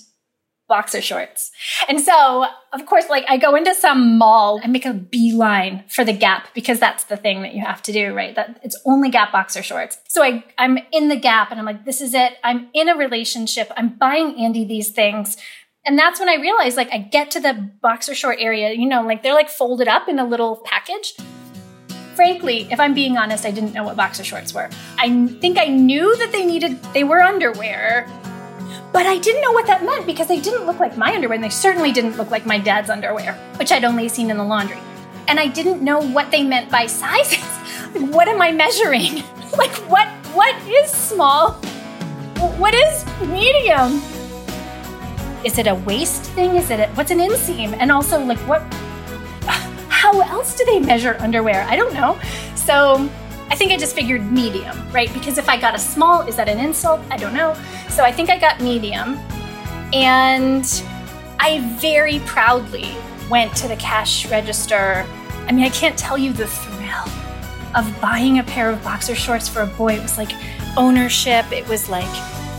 boxer 0.67 1.01
shorts. 1.01 1.51
And 1.87 2.01
so, 2.01 2.45
of 2.73 2.85
course, 2.85 3.05
like 3.09 3.25
I 3.29 3.37
go 3.37 3.55
into 3.55 3.75
some 3.75 4.17
mall 4.17 4.59
and 4.63 4.73
make 4.73 4.85
a 4.85 4.93
beeline 4.93 5.83
for 5.87 6.03
the 6.03 6.13
Gap 6.13 6.47
because 6.53 6.79
that's 6.79 7.03
the 7.03 7.17
thing 7.17 7.43
that 7.43 7.53
you 7.53 7.63
have 7.63 7.81
to 7.83 7.91
do, 7.91 8.13
right? 8.13 8.35
That 8.35 8.59
it's 8.63 8.79
only 8.85 9.09
Gap 9.09 9.31
boxer 9.31 9.61
shorts. 9.61 9.99
So 10.07 10.23
I, 10.23 10.43
I'm 10.57 10.79
in 10.91 11.09
the 11.09 11.15
Gap 11.15 11.51
and 11.51 11.59
I'm 11.59 11.65
like, 11.65 11.85
this 11.85 12.01
is 12.01 12.13
it. 12.13 12.33
I'm 12.43 12.69
in 12.73 12.89
a 12.89 12.95
relationship. 12.95 13.71
I'm 13.77 13.89
buying 13.89 14.39
Andy 14.39 14.65
these 14.65 14.89
things 14.89 15.37
and 15.85 15.99
that's 15.99 16.19
when 16.19 16.29
I 16.29 16.35
realized, 16.35 16.77
like, 16.77 16.91
I 16.91 16.97
get 16.97 17.31
to 17.31 17.39
the 17.39 17.53
boxer 17.81 18.15
short 18.15 18.37
area, 18.39 18.73
you 18.73 18.87
know, 18.87 19.03
like 19.03 19.21
they're 19.21 19.35
like 19.35 19.49
folded 19.49 19.87
up 19.87 20.09
in 20.09 20.17
a 20.17 20.25
little 20.25 20.61
package. 20.65 21.13
Frankly, 22.15 22.67
if 22.71 22.79
I'm 22.79 22.93
being 22.93 23.17
honest, 23.17 23.45
I 23.45 23.51
didn't 23.51 23.73
know 23.73 23.83
what 23.83 23.95
boxer 23.95 24.23
shorts 24.23 24.53
were. 24.53 24.69
I 24.97 25.27
think 25.39 25.59
I 25.59 25.67
knew 25.67 26.15
that 26.17 26.31
they 26.31 26.43
needed, 26.43 26.81
they 26.93 27.03
were 27.03 27.21
underwear, 27.21 28.07
but 28.95 29.05
I 29.05 29.17
didn't 29.17 29.41
know 29.41 29.51
what 29.51 29.67
that 29.67 29.83
meant 29.83 30.05
because 30.05 30.29
they 30.29 30.39
didn't 30.39 30.65
look 30.65 30.79
like 30.79 30.95
my 30.95 31.13
underwear 31.13 31.35
and 31.35 31.43
they 31.43 31.49
certainly 31.49 31.91
didn't 31.91 32.15
look 32.15 32.31
like 32.31 32.45
my 32.45 32.57
dad's 32.57 32.89
underwear, 32.89 33.33
which 33.57 33.73
I'd 33.73 33.83
only 33.83 34.07
seen 34.07 34.29
in 34.29 34.37
the 34.37 34.43
laundry. 34.45 34.77
And 35.27 35.37
I 35.37 35.47
didn't 35.47 35.81
know 35.81 35.99
what 35.99 36.31
they 36.31 36.43
meant 36.43 36.71
by 36.71 36.87
sizes. 36.87 37.43
like, 37.93 38.09
what 38.13 38.29
am 38.29 38.41
I 38.41 38.53
measuring? 38.53 39.15
like, 39.57 39.75
what, 39.91 40.07
what 40.33 40.55
is 40.65 40.91
small? 40.91 41.51
What 42.55 42.73
is 42.73 43.05
medium? 43.19 44.01
Is 45.43 45.57
it 45.57 45.67
a 45.67 45.75
waist 45.75 46.23
thing? 46.31 46.55
Is 46.55 46.71
it 46.71 46.79
a, 46.79 46.87
what's 46.93 47.11
an 47.11 47.19
inseam? 47.19 47.75
And 47.77 47.91
also, 47.91 48.23
like, 48.23 48.39
what? 48.47 48.61
How 49.89 50.21
else 50.21 50.55
do 50.55 50.63
they 50.63 50.79
measure 50.79 51.17
underwear? 51.19 51.63
I 51.63 51.75
don't 51.75 51.93
know. 51.93 52.17
So 52.55 53.09
I 53.49 53.55
think 53.55 53.71
I 53.71 53.77
just 53.77 53.95
figured 53.95 54.31
medium, 54.31 54.91
right? 54.91 55.13
Because 55.13 55.37
if 55.37 55.47
I 55.47 55.59
got 55.59 55.75
a 55.75 55.79
small, 55.79 56.21
is 56.21 56.35
that 56.35 56.49
an 56.49 56.59
insult? 56.59 56.99
I 57.11 57.17
don't 57.17 57.33
know. 57.33 57.53
So 57.89 58.03
I 58.03 58.11
think 58.11 58.29
I 58.29 58.39
got 58.39 58.59
medium, 58.59 59.17
and 59.93 60.83
I 61.39 61.59
very 61.79 62.19
proudly 62.19 62.95
went 63.29 63.55
to 63.57 63.67
the 63.67 63.75
cash 63.75 64.25
register. 64.29 65.05
I 65.47 65.51
mean, 65.51 65.63
I 65.63 65.69
can't 65.69 65.97
tell 65.97 66.17
you 66.17 66.33
the 66.33 66.47
thrill 66.47 67.07
of 67.75 68.01
buying 68.01 68.39
a 68.39 68.43
pair 68.43 68.69
of 68.69 68.83
boxer 68.83 69.15
shorts 69.15 69.47
for 69.47 69.61
a 69.61 69.67
boy. 69.67 69.93
It 69.95 70.01
was 70.01 70.17
like 70.17 70.31
ownership. 70.77 71.51
It 71.51 71.67
was 71.67 71.89
like 71.89 72.09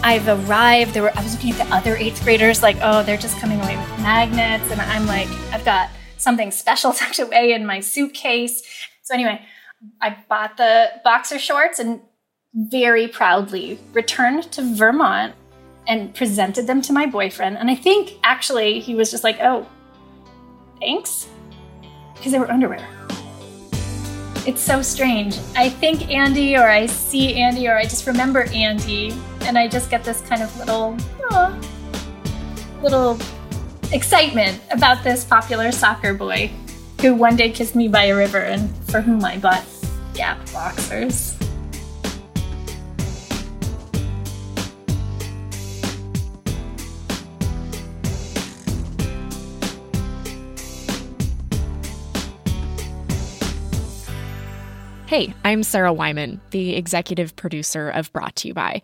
I've 0.03 0.29
arrived. 0.29 0.95
There 0.95 1.03
were 1.03 1.19
I 1.19 1.23
was 1.23 1.35
looking 1.35 1.53
at 1.53 1.67
the 1.67 1.75
other 1.75 1.97
eighth 1.97 2.23
graders, 2.23 2.63
like, 2.63 2.77
oh, 2.81 3.03
they're 3.03 3.17
just 3.17 3.39
coming 3.39 3.61
away 3.61 3.77
with 3.77 3.89
magnets, 3.99 4.71
and 4.71 4.81
I'm 4.81 5.07
like, 5.07 5.29
I've 5.53 5.65
got 5.65 5.91
something 6.17 6.51
special 6.51 6.93
tucked 6.95 7.19
away 7.19 7.53
in 7.53 7.67
my 7.67 7.81
suitcase. 7.81 8.63
So 9.03 9.15
anyway, 9.15 9.41
I 10.01 10.17
bought 10.29 10.57
the 10.57 10.91
boxer 11.05 11.39
shorts 11.39 11.79
and 11.79 12.01
very 12.55 13.07
proudly 13.07 13.79
returned 13.93 14.45
to 14.53 14.63
Vermont 14.63 15.35
and 15.87 16.15
presented 16.15 16.67
them 16.67 16.81
to 16.83 16.93
my 16.93 17.07
boyfriend. 17.07 17.59
And 17.59 17.71
I 17.71 17.75
think 17.75 18.19
actually 18.23 18.81
he 18.81 18.95
was 18.95 19.11
just 19.11 19.23
like, 19.23 19.39
oh, 19.41 19.67
thanks, 20.81 21.29
because 22.15 22.33
they 22.33 22.39
were 22.39 22.51
underwear. 22.51 22.87
It's 24.47 24.61
so 24.63 24.81
strange. 24.81 25.39
I 25.57 25.69
think 25.69 26.09
Andy, 26.09 26.57
or 26.57 26.69
I 26.69 26.87
see 26.87 27.35
Andy, 27.35 27.69
or 27.69 27.77
I 27.77 27.83
just 27.83 28.07
remember 28.07 28.45
Andy, 28.53 29.13
and 29.43 29.59
I 29.59 29.69
just 29.69 29.91
get 29.91 30.05
this 30.05 30.21
kind 30.23 30.43
of 30.43 30.57
little, 30.57 30.97
oh, 31.31 31.61
little 32.83 33.19
excitement 33.93 34.61
about 34.71 35.05
this 35.05 35.25
popular 35.25 35.73
soccer 35.73 36.15
boy 36.15 36.51
who 37.01 37.15
one 37.15 37.37
day 37.37 37.51
kissed 37.51 37.75
me 37.75 37.89
by 37.89 38.05
a 38.05 38.17
river 38.17 38.39
and 38.39 38.75
for 38.89 39.01
whom 39.01 39.25
I 39.25 39.39
bought 39.39 39.65
Gap 40.15 40.39
boxers. 40.53 41.37
Hey, 55.07 55.33
I'm 55.45 55.63
Sarah 55.63 55.93
Wyman, 55.93 56.41
the 56.51 56.75
executive 56.75 57.37
producer 57.37 57.91
of 57.91 58.13
Brought 58.13 58.37
to 58.37 58.49
You 58.49 58.55
By. 58.55 58.83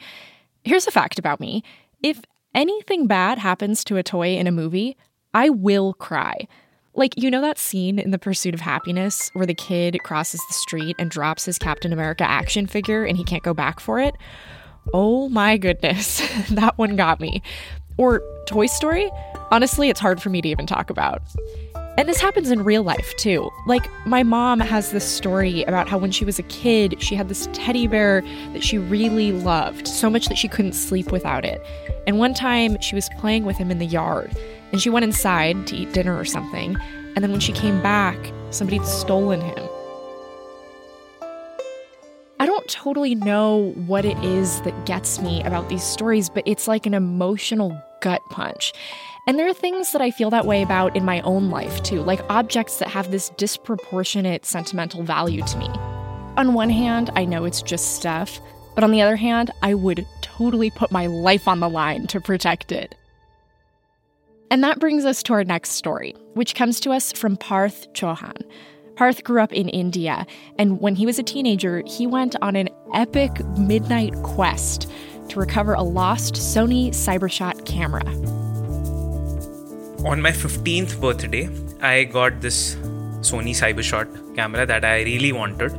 Here's 0.64 0.86
a 0.86 0.90
fact 0.90 1.18
about 1.18 1.40
me 1.40 1.64
if 2.02 2.20
anything 2.54 3.06
bad 3.06 3.38
happens 3.38 3.82
to 3.84 3.96
a 3.96 4.02
toy 4.02 4.36
in 4.36 4.46
a 4.46 4.52
movie, 4.52 4.96
I 5.34 5.48
will 5.48 5.94
cry. 5.94 6.46
Like, 6.94 7.14
you 7.16 7.30
know 7.30 7.40
that 7.40 7.58
scene 7.58 7.98
in 7.98 8.10
The 8.10 8.18
Pursuit 8.18 8.52
of 8.52 8.60
Happyness 8.60 9.30
where 9.34 9.46
the 9.46 9.54
kid 9.54 9.98
crosses 10.02 10.42
the 10.46 10.52
street 10.54 10.94
and 10.98 11.10
drops 11.10 11.46
his 11.46 11.56
Captain 11.56 11.90
America 11.90 12.24
action 12.24 12.66
figure 12.66 13.04
and 13.04 13.16
he 13.16 13.24
can't 13.24 13.42
go 13.42 13.54
back 13.54 13.80
for 13.80 13.98
it? 13.98 14.14
Oh 14.92 15.30
my 15.30 15.56
goodness, 15.56 16.20
that 16.50 16.76
one 16.76 16.96
got 16.96 17.18
me. 17.18 17.42
Or 17.96 18.22
Toy 18.46 18.66
Story? 18.66 19.10
Honestly, 19.50 19.88
it's 19.88 20.00
hard 20.00 20.20
for 20.20 20.28
me 20.28 20.42
to 20.42 20.48
even 20.48 20.66
talk 20.66 20.90
about. 20.90 21.22
And 21.96 22.08
this 22.08 22.20
happens 22.20 22.50
in 22.50 22.62
real 22.62 22.82
life 22.82 23.14
too. 23.16 23.50
Like, 23.66 23.88
my 24.06 24.22
mom 24.22 24.60
has 24.60 24.92
this 24.92 25.04
story 25.04 25.62
about 25.62 25.88
how 25.88 25.96
when 25.96 26.10
she 26.10 26.26
was 26.26 26.38
a 26.38 26.42
kid, 26.44 27.02
she 27.02 27.14
had 27.14 27.28
this 27.28 27.48
teddy 27.54 27.86
bear 27.86 28.22
that 28.52 28.62
she 28.62 28.76
really 28.76 29.32
loved, 29.32 29.88
so 29.88 30.10
much 30.10 30.28
that 30.28 30.36
she 30.36 30.48
couldn't 30.48 30.72
sleep 30.72 31.10
without 31.10 31.44
it. 31.44 31.64
And 32.06 32.18
one 32.18 32.34
time 32.34 32.80
she 32.80 32.94
was 32.94 33.08
playing 33.18 33.44
with 33.44 33.56
him 33.56 33.70
in 33.70 33.78
the 33.78 33.86
yard, 33.86 34.34
and 34.72 34.80
she 34.80 34.90
went 34.90 35.04
inside 35.04 35.66
to 35.68 35.76
eat 35.76 35.92
dinner 35.92 36.18
or 36.18 36.24
something. 36.24 36.76
And 37.14 37.22
then 37.22 37.30
when 37.30 37.40
she 37.40 37.52
came 37.52 37.80
back, 37.82 38.16
somebody 38.50 38.78
had 38.78 38.86
stolen 38.86 39.40
him. 39.40 39.68
I 42.40 42.46
don't 42.46 42.66
totally 42.68 43.14
know 43.14 43.72
what 43.86 44.04
it 44.04 44.18
is 44.24 44.62
that 44.62 44.86
gets 44.86 45.20
me 45.20 45.44
about 45.44 45.68
these 45.68 45.84
stories, 45.84 46.28
but 46.28 46.42
it's 46.46 46.66
like 46.66 46.86
an 46.86 46.94
emotional 46.94 47.80
gut 48.00 48.22
punch. 48.30 48.72
And 49.28 49.38
there 49.38 49.46
are 49.46 49.54
things 49.54 49.92
that 49.92 50.02
I 50.02 50.10
feel 50.10 50.30
that 50.30 50.46
way 50.46 50.62
about 50.62 50.96
in 50.96 51.04
my 51.04 51.20
own 51.20 51.50
life 51.50 51.82
too, 51.84 52.02
like 52.02 52.20
objects 52.28 52.78
that 52.78 52.88
have 52.88 53.12
this 53.12 53.28
disproportionate 53.30 54.44
sentimental 54.44 55.04
value 55.04 55.42
to 55.42 55.58
me. 55.58 55.68
On 56.36 56.54
one 56.54 56.70
hand, 56.70 57.10
I 57.14 57.26
know 57.26 57.44
it's 57.44 57.62
just 57.62 57.94
stuff, 57.94 58.40
but 58.74 58.82
on 58.82 58.90
the 58.90 59.02
other 59.02 59.16
hand, 59.16 59.52
I 59.62 59.74
would 59.74 60.04
totally 60.22 60.70
put 60.70 60.90
my 60.90 61.06
life 61.06 61.46
on 61.46 61.60
the 61.60 61.68
line 61.68 62.08
to 62.08 62.20
protect 62.20 62.72
it. 62.72 62.96
And 64.52 64.62
that 64.62 64.78
brings 64.78 65.06
us 65.06 65.22
to 65.24 65.32
our 65.32 65.44
next 65.44 65.70
story, 65.70 66.14
which 66.34 66.54
comes 66.54 66.78
to 66.80 66.90
us 66.90 67.10
from 67.10 67.38
Parth 67.38 67.90
Chauhan. 67.94 68.36
Parth 68.96 69.24
grew 69.24 69.40
up 69.40 69.52
in 69.52 69.70
India, 69.70 70.26
and 70.58 70.78
when 70.78 70.94
he 70.94 71.06
was 71.06 71.18
a 71.18 71.22
teenager, 71.22 71.82
he 71.86 72.06
went 72.06 72.36
on 72.42 72.54
an 72.56 72.68
epic 72.92 73.32
midnight 73.56 74.14
quest 74.22 74.90
to 75.30 75.40
recover 75.40 75.72
a 75.72 75.82
lost 75.82 76.34
Sony 76.34 76.90
Cybershot 76.90 77.64
camera 77.64 78.04
on 80.04 80.20
my 80.20 80.32
15th 80.32 81.00
birthday, 81.00 81.48
I 81.80 82.04
got 82.04 82.40
this 82.40 82.74
Sony 83.20 83.54
Cybershot 83.54 84.34
camera 84.34 84.66
that 84.66 84.84
I 84.84 85.02
really 85.02 85.32
wanted. 85.32 85.72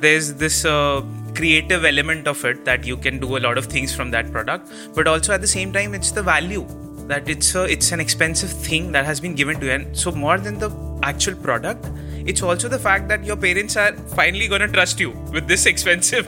There's 0.00 0.34
this 0.34 0.64
uh, 0.64 1.02
creative 1.34 1.84
element 1.84 2.28
of 2.28 2.44
it 2.44 2.64
that 2.64 2.84
you 2.84 2.96
can 2.96 3.18
do 3.18 3.36
a 3.36 3.40
lot 3.40 3.58
of 3.58 3.66
things 3.66 3.94
from 3.94 4.12
that 4.12 4.30
product, 4.30 4.70
but 4.94 5.08
also 5.08 5.34
at 5.34 5.40
the 5.40 5.46
same 5.48 5.72
time, 5.72 5.94
it's 5.94 6.12
the 6.12 6.22
value 6.22 6.66
that 7.08 7.28
it's 7.28 7.54
a, 7.54 7.64
it's 7.64 7.90
an 7.92 8.00
expensive 8.00 8.50
thing 8.50 8.92
that 8.92 9.04
has 9.04 9.20
been 9.20 9.34
given 9.34 9.58
to 9.60 9.66
you. 9.66 9.72
And 9.72 9.96
so, 9.96 10.12
more 10.12 10.38
than 10.38 10.58
the 10.58 10.70
actual 11.02 11.34
product, 11.34 11.88
it's 12.26 12.42
also 12.42 12.68
the 12.68 12.78
fact 12.78 13.08
that 13.08 13.24
your 13.24 13.36
parents 13.36 13.76
are 13.76 13.92
finally 14.18 14.48
going 14.48 14.60
to 14.60 14.68
trust 14.68 15.00
you 15.00 15.10
with 15.32 15.48
this 15.48 15.66
expensive 15.66 16.26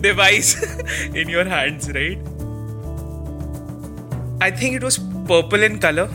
device 0.00 0.50
in 1.14 1.28
your 1.28 1.44
hands, 1.44 1.90
right? 1.92 2.18
I 4.40 4.50
think 4.50 4.74
it 4.74 4.82
was 4.82 4.98
purple 5.26 5.62
in 5.62 5.78
color 5.78 6.08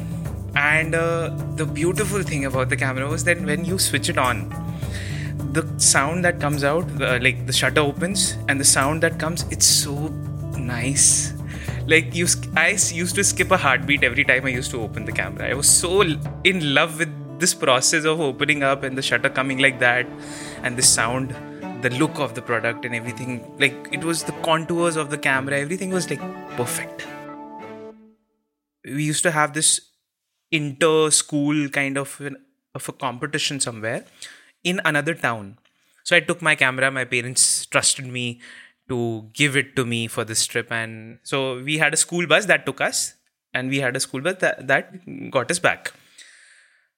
and 0.55 0.95
uh, 0.95 1.29
the 1.55 1.65
beautiful 1.65 2.23
thing 2.23 2.45
about 2.45 2.69
the 2.69 2.77
camera 2.77 3.07
was 3.07 3.23
that 3.25 3.39
when 3.41 3.63
you 3.63 3.77
switch 3.77 4.09
it 4.09 4.17
on, 4.17 4.49
the 5.53 5.67
sound 5.77 6.25
that 6.25 6.39
comes 6.39 6.63
out, 6.63 6.85
uh, 7.01 7.19
like 7.21 7.45
the 7.45 7.53
shutter 7.53 7.81
opens, 7.81 8.37
and 8.47 8.59
the 8.59 8.65
sound 8.65 9.03
that 9.03 9.19
comes, 9.19 9.45
it's 9.51 9.65
so 9.65 10.07
nice. 10.57 11.36
Like 11.87 12.13
you, 12.13 12.27
I 12.57 12.71
used 12.71 13.15
to 13.15 13.23
skip 13.23 13.49
a 13.49 13.55
heartbeat 13.55 14.03
every 14.03 14.25
time 14.25 14.43
I 14.43 14.49
used 14.49 14.71
to 14.71 14.81
open 14.81 15.05
the 15.05 15.13
camera. 15.13 15.49
I 15.49 15.53
was 15.53 15.69
so 15.69 16.01
in 16.01 16.73
love 16.73 16.99
with 16.99 17.39
this 17.39 17.53
process 17.53 18.03
of 18.03 18.19
opening 18.19 18.61
up 18.61 18.83
and 18.83 18.97
the 18.97 19.01
shutter 19.01 19.29
coming 19.29 19.59
like 19.59 19.79
that, 19.79 20.05
and 20.63 20.75
the 20.75 20.81
sound, 20.81 21.33
the 21.81 21.89
look 21.91 22.19
of 22.19 22.35
the 22.35 22.41
product 22.41 22.83
and 22.83 22.93
everything. 22.93 23.49
Like 23.57 23.87
it 23.93 24.03
was 24.03 24.23
the 24.23 24.33
contours 24.43 24.97
of 24.97 25.11
the 25.11 25.17
camera. 25.17 25.59
Everything 25.59 25.91
was 25.91 26.09
like 26.09 26.19
perfect. 26.57 27.07
We 28.83 29.05
used 29.05 29.23
to 29.23 29.31
have 29.31 29.53
this 29.53 29.79
inter 30.51 31.09
school 31.09 31.69
kind 31.69 31.97
of 31.97 32.19
an, 32.19 32.35
of 32.75 32.89
a 32.89 32.91
competition 32.91 33.61
somewhere 33.61 34.03
in 34.61 34.81
another 34.83 35.13
town. 35.13 35.57
So 36.03 36.17
I 36.17 36.19
took 36.19 36.41
my 36.41 36.55
camera. 36.55 36.91
My 36.91 37.05
parents 37.05 37.65
trusted 37.65 38.07
me 38.07 38.41
to 38.89 39.29
give 39.33 39.55
it 39.55 39.75
to 39.75 39.85
me 39.85 40.07
for 40.07 40.23
this 40.23 40.45
trip, 40.45 40.71
and 40.71 41.19
so 41.23 41.61
we 41.61 41.77
had 41.77 41.93
a 41.93 41.97
school 41.97 42.27
bus 42.27 42.45
that 42.45 42.65
took 42.65 42.81
us, 42.81 43.13
and 43.53 43.69
we 43.69 43.79
had 43.79 43.95
a 43.95 43.99
school 43.99 44.21
bus 44.21 44.35
that, 44.39 44.67
that 44.67 45.31
got 45.31 45.51
us 45.51 45.59
back. 45.59 45.93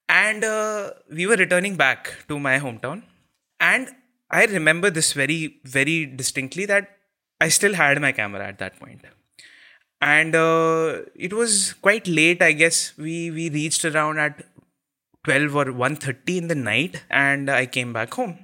And 0.08 0.43
uh, 0.43 0.91
we 1.12 1.28
were 1.28 1.36
returning 1.36 1.75
back 1.75 2.25
to 2.28 2.39
my 2.39 2.60
hometown, 2.60 3.04
and 3.60 3.89
I 4.30 4.45
remember 4.45 4.89
this 4.89 5.13
very, 5.13 5.60
very 5.63 6.06
distinctly 6.06 6.65
that 6.65 6.97
I 7.41 7.49
still 7.49 7.73
had 7.73 7.99
my 8.02 8.12
camera 8.12 8.47
at 8.47 8.60
that 8.60 8.80
point. 8.80 9.02
And 10.02 10.36
uh, 10.36 10.99
it 11.15 11.34
was 11.34 11.73
quite 11.73 12.08
late 12.08 12.41
i 12.41 12.54
guess. 12.54 12.93
We 12.97 13.32
we 13.32 13.49
reached 13.49 13.84
around 13.84 14.19
at 14.19 14.45
12 15.25 15.56
or 15.56 15.65
1.30 15.65 16.38
in 16.38 16.47
the 16.47 16.56
night 16.56 17.04
and 17.10 17.49
i 17.49 17.65
came 17.65 17.91
back 17.91 18.13
home 18.13 18.38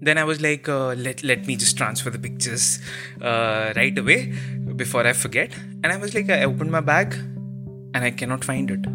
then 0.00 0.18
i 0.18 0.24
was 0.24 0.40
like 0.40 0.68
uh, 0.68 0.94
let, 0.94 1.22
let 1.22 1.46
me 1.46 1.56
just 1.56 1.76
transfer 1.76 2.10
the 2.10 2.18
pictures 2.18 2.78
uh, 3.22 3.72
right 3.76 3.96
away 3.98 4.32
before 4.76 5.06
i 5.06 5.12
forget. 5.12 5.52
And 5.82 5.92
i 5.92 5.96
was 5.96 6.14
like 6.14 6.30
i 6.30 6.44
opened 6.44 6.70
my 6.70 6.80
bag 6.80 7.14
and 7.94 8.04
i 8.04 8.10
cannot 8.10 8.44
find 8.44 8.70
it. 8.70 8.86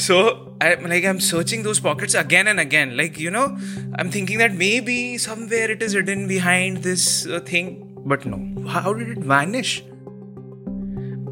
So 0.00 0.56
I'm 0.60 0.84
like 0.84 1.04
i'm 1.04 1.20
searching 1.20 1.62
those 1.62 1.80
pockets 1.80 2.14
again 2.14 2.48
and 2.48 2.60
again. 2.60 2.96
Like 2.96 3.18
you 3.18 3.30
know 3.30 3.56
i'm 3.96 4.10
thinking 4.10 4.38
that 4.38 4.54
maybe 4.54 5.18
somewhere 5.18 5.70
it 5.70 5.82
is 5.82 5.92
hidden 5.92 6.26
behind 6.28 6.78
this 6.78 7.26
uh, 7.26 7.40
thing. 7.40 7.84
But 8.06 8.24
no. 8.24 8.38
How 8.68 8.94
did 8.94 9.08
it 9.08 9.18
vanish? 9.18 9.82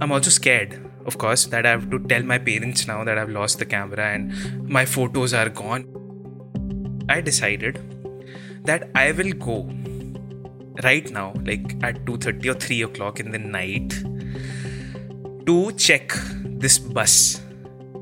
I'm 0.00 0.12
also 0.12 0.30
scared, 0.30 0.78
of 1.06 1.16
course, 1.16 1.46
that 1.46 1.64
I 1.64 1.70
have 1.70 1.90
to 1.90 1.98
tell 1.98 2.22
my 2.22 2.38
parents 2.38 2.86
now 2.86 3.02
that 3.04 3.16
I've 3.16 3.30
lost 3.30 3.58
the 3.58 3.64
camera 3.64 4.12
and 4.12 4.68
my 4.68 4.84
photos 4.84 5.32
are 5.32 5.48
gone. 5.48 5.86
I 7.08 7.20
decided 7.20 7.78
that 8.66 8.90
I 8.94 9.12
will 9.12 9.33
go 9.33 9.59
right 10.83 11.11
now, 11.11 11.33
like 11.44 11.74
at 11.83 12.05
2:30 12.05 12.50
or 12.50 12.55
3 12.55 12.83
o'clock 12.83 13.20
in 13.20 13.31
the 13.31 13.38
night, 13.38 13.98
to 15.46 15.72
check 15.72 16.12
this 16.66 16.79
bus. 16.79 17.40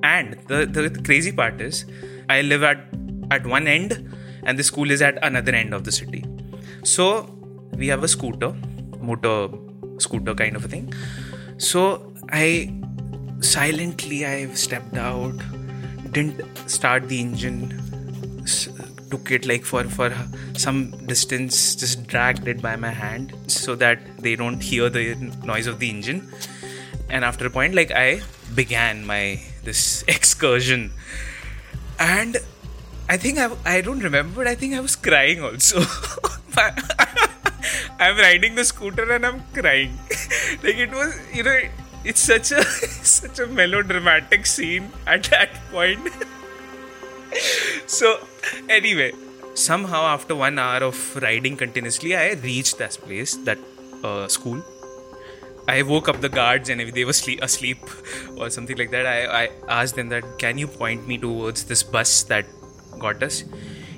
And 0.03 0.37
the, 0.49 0.67
the, 0.67 1.03
crazy 1.03 1.33
part 1.33 1.61
is, 1.61 1.87
I 2.29 2.43
live 2.43 2.63
at 2.63 2.87
at 3.31 3.47
one 3.47 3.67
end, 3.67 4.15
and 4.43 4.59
the 4.59 4.65
school 4.65 4.91
is 4.91 5.03
at 5.03 5.19
another 5.23 5.55
end 5.55 5.73
of 5.73 5.85
the 5.85 5.93
city. 5.93 6.25
So 6.83 7.07
we 7.77 7.89
have 7.89 8.03
a 8.03 8.09
scooter, 8.09 8.55
motor 9.01 9.49
scooter 9.99 10.35
kind 10.35 10.57
of 10.57 10.65
a 10.65 10.69
thing 10.69 10.93
so 11.59 12.13
I 12.31 12.75
silently 13.41 14.27
I 14.27 14.47
stepped 14.55 14.97
out, 14.97 15.35
didn't 16.11 16.43
start 16.69 17.09
the 17.09 17.21
engine, 17.21 18.43
took 19.11 19.31
it 19.31 19.47
like 19.47 19.65
for 19.65 19.85
for 19.85 20.13
some 20.59 20.91
distance, 21.07 21.75
just 21.75 22.07
dragged 22.07 22.47
it 22.49 22.63
by 22.63 22.77
my 22.77 22.91
hand 22.91 23.35
so 23.47 23.75
that 23.77 23.99
they 24.19 24.37
don't 24.37 24.63
hear 24.63 24.89
the 24.89 25.15
noise 25.45 25.67
of 25.67 25.79
the 25.79 25.91
engine. 25.91 26.29
And 27.09 27.25
after 27.25 27.47
a 27.47 27.51
point, 27.51 27.75
like 27.75 27.91
I 27.91 28.23
began 28.55 29.07
my 29.07 29.41
this 29.63 30.05
excursion, 30.09 30.93
and 31.99 32.37
I 33.09 33.17
think 33.17 33.39
I, 33.39 33.51
I 33.65 33.81
don't 33.81 34.01
remember, 34.01 34.37
but 34.37 34.47
I 34.47 34.55
think 34.55 34.75
I 34.75 34.81
was 34.81 34.97
crying 34.97 35.43
also. 35.43 35.81
I'm 37.99 38.17
riding 38.17 38.55
the 38.55 38.65
scooter 38.65 39.11
and 39.13 39.27
I'm 39.27 39.43
crying. 39.53 39.99
like 40.63 40.77
it 40.77 40.91
was, 40.91 41.19
you 41.33 41.43
know, 41.43 41.59
it's 42.05 42.21
such 42.21 42.53
a 42.53 42.63
such 42.63 43.39
a 43.39 43.47
melodramatic 43.47 44.47
scene 44.47 44.91
at 45.07 45.25
that 45.25 45.51
point. 45.71 46.09
so 47.87 48.19
anyway, 48.69 49.13
somehow 49.55 50.03
after 50.03 50.35
one 50.35 50.59
hour 50.59 50.83
of 50.83 51.17
riding 51.17 51.57
continuously, 51.57 52.15
I 52.17 52.33
reached 52.33 52.79
that 52.79 52.93
place, 52.93 53.37
that 53.39 53.59
uh, 54.03 54.29
school. 54.29 54.63
I 55.67 55.83
woke 55.83 56.09
up 56.09 56.21
the 56.21 56.29
guards 56.29 56.69
and 56.69 56.81
they 56.81 57.05
were 57.05 57.15
sleep, 57.15 57.43
asleep 57.43 57.79
or 58.37 58.51
something 58.51 58.77
like 58.77 58.91
that. 58.91 59.07
I, 59.07 59.45
I 59.45 59.49
asked 59.69 59.95
them 59.95 60.11
that, 60.11 60.25
can 60.39 60.59
you 60.59 60.67
point 60.67 61.09
me 61.09 61.17
towards 61.17 61.65
this 61.65 61.83
bus 61.83 62.25
that 62.25 62.45
got 62.99 63.23
us? 63.23 63.45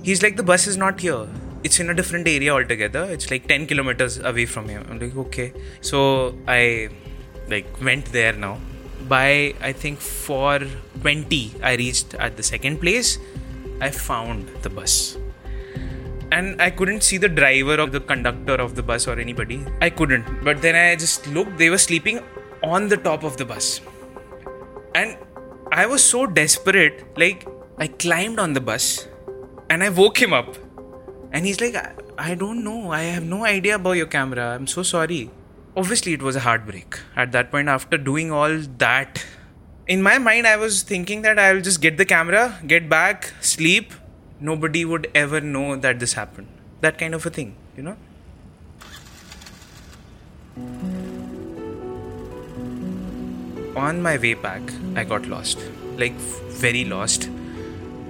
He's 0.03 0.23
like, 0.23 0.37
the 0.37 0.45
bus 0.45 0.69
is 0.69 0.77
not 0.77 1.01
here 1.01 1.27
it's 1.67 1.81
in 1.81 1.91
a 1.91 1.95
different 1.95 2.29
area 2.29 2.53
altogether. 2.53 3.05
It's 3.05 3.31
like 3.31 3.49
10 3.49 3.67
kilometers 3.67 4.19
away 4.19 4.47
from 4.47 4.69
here. 4.69 4.83
I'm 4.89 5.01
like, 5.01 5.17
okay. 5.17 5.53
So 5.81 6.37
I 6.47 6.89
like 7.49 7.67
went 7.83 8.13
there 8.13 8.33
now. 8.33 8.59
By 9.09 9.55
I 9.61 9.73
think 9.73 10.01
420, 10.01 11.55
I 11.63 11.75
reached 11.75 12.15
at 12.15 12.37
the 12.37 12.43
second 12.43 12.81
place. 12.81 13.19
I 13.81 13.91
found 13.91 14.49
the 14.63 14.71
bus. 14.71 15.19
And 16.33 16.61
I 16.61 16.71
couldn't 16.71 17.03
see 17.03 17.19
the 17.19 17.29
driver 17.29 17.81
or 17.81 17.87
the 17.87 18.01
conductor 18.01 18.55
of 18.55 18.75
the 18.75 18.83
bus 18.83 19.07
or 19.07 19.19
anybody. 19.19 19.65
I 19.81 19.91
couldn't. 19.91 20.45
But 20.45 20.63
then 20.63 20.75
I 20.75 20.97
just 20.97 21.27
looked, 21.29 21.59
they 21.59 21.71
were 21.71 21.79
sleeping 21.79 22.21
on 22.63 22.89
the 22.89 22.97
top 22.97 23.23
of 23.23 23.37
the 23.37 23.45
bus. 23.45 23.81
And 24.95 25.17
I 25.73 25.87
was 25.87 26.03
so 26.03 26.27
desperate, 26.27 27.05
like, 27.17 27.47
I 27.79 27.89
climbed 27.89 28.39
on 28.39 28.55
the 28.55 28.61
bus 28.61 29.07
and 29.71 29.83
I 29.83 29.89
woke 29.91 30.21
him 30.21 30.33
up. 30.33 30.57
And 31.33 31.45
he's 31.45 31.61
like, 31.61 31.75
I, 31.75 31.93
I 32.19 32.35
don't 32.35 32.65
know, 32.65 32.91
I 32.91 33.03
have 33.03 33.25
no 33.25 33.45
idea 33.45 33.75
about 33.75 33.93
your 33.93 34.07
camera, 34.07 34.55
I'm 34.55 34.67
so 34.67 34.83
sorry. 34.83 35.31
Obviously, 35.77 36.15
it 36.15 36.23
was 36.23 36.37
a 36.37 36.41
heartbreak. 36.41 36.99
At 37.15 37.33
that 37.33 37.51
point, 37.51 37.69
after 37.69 37.99
doing 37.99 38.33
all 38.33 38.59
that, 38.79 39.23
in 39.87 40.03
my 40.03 40.17
mind, 40.17 40.47
I 40.47 40.57
was 40.57 40.83
thinking 40.83 41.23
that 41.23 41.39
I'll 41.39 41.61
just 41.61 41.83
get 41.83 41.99
the 41.99 42.07
camera, 42.07 42.59
get 42.67 42.89
back, 42.89 43.35
sleep, 43.41 43.93
nobody 44.41 44.85
would 44.85 45.11
ever 45.15 45.41
know 45.41 45.77
that 45.77 45.99
this 45.99 46.13
happened. 46.15 46.49
That 46.81 46.99
kind 46.99 47.15
of 47.15 47.25
a 47.27 47.31
thing, 47.31 47.57
you 47.77 47.83
know? 47.83 47.97
On 53.77 54.01
my 54.01 54.17
way 54.17 54.35
back, 54.35 54.63
I 54.95 55.05
got 55.05 55.27
lost. 55.27 55.59
Like, 55.97 56.15
very 56.65 56.85
lost. 56.85 57.31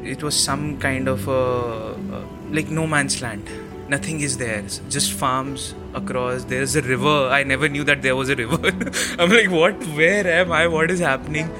It 0.02 0.22
was 0.22 0.38
some 0.38 0.78
kind 0.78 1.08
of 1.08 1.26
a. 1.28 1.96
like, 2.50 2.68
no 2.68 2.86
man's 2.86 3.20
land. 3.20 3.48
Nothing 3.88 4.20
is 4.20 4.36
there. 4.38 4.62
Just 4.88 5.12
farms 5.12 5.74
across. 5.94 6.44
There's 6.44 6.74
a 6.76 6.82
river. 6.82 7.28
I 7.28 7.42
never 7.44 7.68
knew 7.68 7.84
that 7.84 8.02
there 8.02 8.16
was 8.16 8.28
a 8.28 8.36
river. 8.36 8.56
I'm 9.18 9.30
like, 9.30 9.50
what? 9.50 9.74
Where 10.00 10.26
am 10.26 10.52
I? 10.52 10.66
What 10.66 10.90
is 10.90 11.00
happening? 11.00 11.50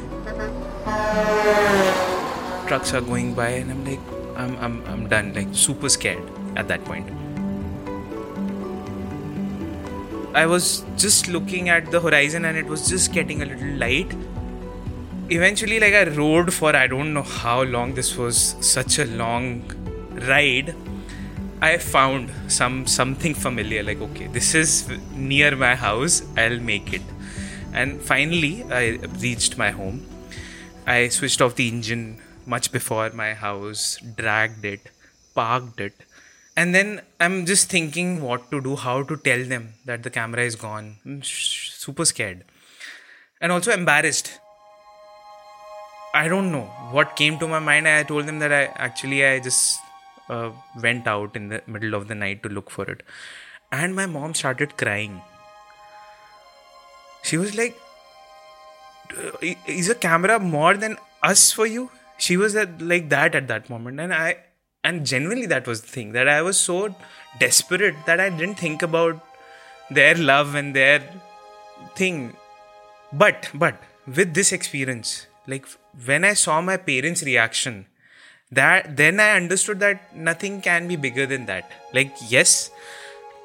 Trucks 2.68 2.94
are 2.94 3.00
going 3.00 3.34
by, 3.34 3.48
and 3.48 3.70
I'm 3.70 3.84
like, 3.84 4.15
I'm, 4.36 4.56
I'm, 4.58 4.84
I'm 4.86 5.08
done, 5.08 5.32
like 5.34 5.48
super 5.52 5.88
scared 5.88 6.22
at 6.56 6.68
that 6.68 6.84
point. 6.84 7.08
I 10.34 10.44
was 10.44 10.84
just 10.96 11.28
looking 11.28 11.70
at 11.70 11.90
the 11.90 11.98
horizon 11.98 12.44
and 12.44 12.58
it 12.58 12.66
was 12.66 12.88
just 12.90 13.12
getting 13.12 13.40
a 13.42 13.46
little 13.46 13.70
light. 13.78 14.14
Eventually, 15.30 15.80
like 15.80 15.94
I 15.94 16.04
rode 16.10 16.52
for 16.52 16.76
I 16.76 16.86
don't 16.86 17.14
know 17.14 17.22
how 17.22 17.62
long 17.62 17.94
this 17.94 18.16
was 18.16 18.54
such 18.60 18.98
a 18.98 19.06
long 19.06 19.64
ride. 20.28 20.74
I 21.62 21.78
found 21.78 22.30
some 22.48 22.86
something 22.86 23.34
familiar, 23.34 23.82
like 23.82 24.00
okay, 24.02 24.26
this 24.26 24.54
is 24.54 24.86
near 25.14 25.56
my 25.56 25.74
house, 25.74 26.22
I'll 26.36 26.60
make 26.60 26.92
it. 26.92 27.02
And 27.72 28.00
finally 28.00 28.62
I 28.70 28.98
reached 29.20 29.56
my 29.56 29.70
home. 29.70 30.04
I 30.86 31.08
switched 31.08 31.40
off 31.40 31.54
the 31.54 31.66
engine 31.66 32.20
much 32.46 32.72
before 32.72 33.10
my 33.10 33.34
house, 33.34 33.98
dragged 34.16 34.64
it, 34.64 34.90
parked 35.34 35.80
it. 35.80 35.94
And 36.56 36.74
then 36.74 37.02
I'm 37.20 37.44
just 37.44 37.68
thinking 37.68 38.22
what 38.22 38.50
to 38.50 38.60
do, 38.60 38.76
how 38.76 39.02
to 39.02 39.16
tell 39.16 39.44
them 39.44 39.74
that 39.84 40.02
the 40.02 40.10
camera 40.10 40.42
is 40.42 40.56
gone. 40.56 40.96
I'm 41.04 41.22
super 41.22 42.04
scared. 42.04 42.44
And 43.40 43.52
also 43.52 43.72
embarrassed. 43.72 44.40
I 46.14 46.28
don't 46.28 46.50
know 46.50 46.64
what 46.92 47.14
came 47.14 47.38
to 47.40 47.46
my 47.46 47.58
mind. 47.58 47.86
I 47.86 48.02
told 48.02 48.26
them 48.26 48.38
that 48.38 48.52
I 48.52 48.64
actually 48.76 49.24
I 49.24 49.38
just 49.38 49.78
uh, 50.30 50.50
went 50.82 51.06
out 51.06 51.36
in 51.36 51.48
the 51.48 51.62
middle 51.66 51.94
of 51.94 52.08
the 52.08 52.14
night 52.14 52.42
to 52.44 52.48
look 52.48 52.70
for 52.70 52.84
it. 52.90 53.02
And 53.70 53.94
my 53.94 54.06
mom 54.06 54.32
started 54.32 54.78
crying. 54.78 55.20
She 57.22 57.36
was 57.36 57.54
like, 57.54 57.76
Is 59.66 59.90
a 59.90 59.94
camera 59.94 60.38
more 60.38 60.74
than 60.74 60.96
us 61.22 61.52
for 61.52 61.66
you? 61.66 61.90
She 62.18 62.36
was 62.36 62.56
at, 62.56 62.80
like 62.80 63.08
that 63.10 63.34
at 63.34 63.48
that 63.48 63.70
moment. 63.70 64.00
And 64.00 64.12
i 64.14 64.36
and 64.84 65.04
genuinely 65.04 65.46
that 65.46 65.66
was 65.66 65.80
the 65.82 65.88
thing 65.88 66.12
that 66.12 66.28
i 66.28 66.40
was 66.40 66.58
so 66.58 66.94
desperate 67.40 67.96
that 68.06 68.20
i 68.20 68.28
didn't 68.30 68.58
think 68.64 68.82
about 68.82 69.20
their 69.90 70.14
love 70.14 70.54
and 70.54 70.74
their 70.74 71.02
thing. 71.94 72.36
But 73.12 73.50
but 73.54 73.82
with 74.06 74.34
this 74.34 74.52
experience 74.52 75.26
like 75.46 75.66
when 76.04 76.24
i 76.24 76.32
saw 76.34 76.60
my 76.60 76.76
parents 76.76 77.22
reaction 77.22 77.86
that 78.50 78.96
then 78.96 79.18
i 79.20 79.30
understood 79.36 79.80
that 79.80 80.16
nothing 80.16 80.60
can 80.60 80.86
be 80.88 80.96
bigger 80.96 81.26
than 81.26 81.46
that. 81.46 81.70
Like 81.92 82.14
yes 82.28 82.70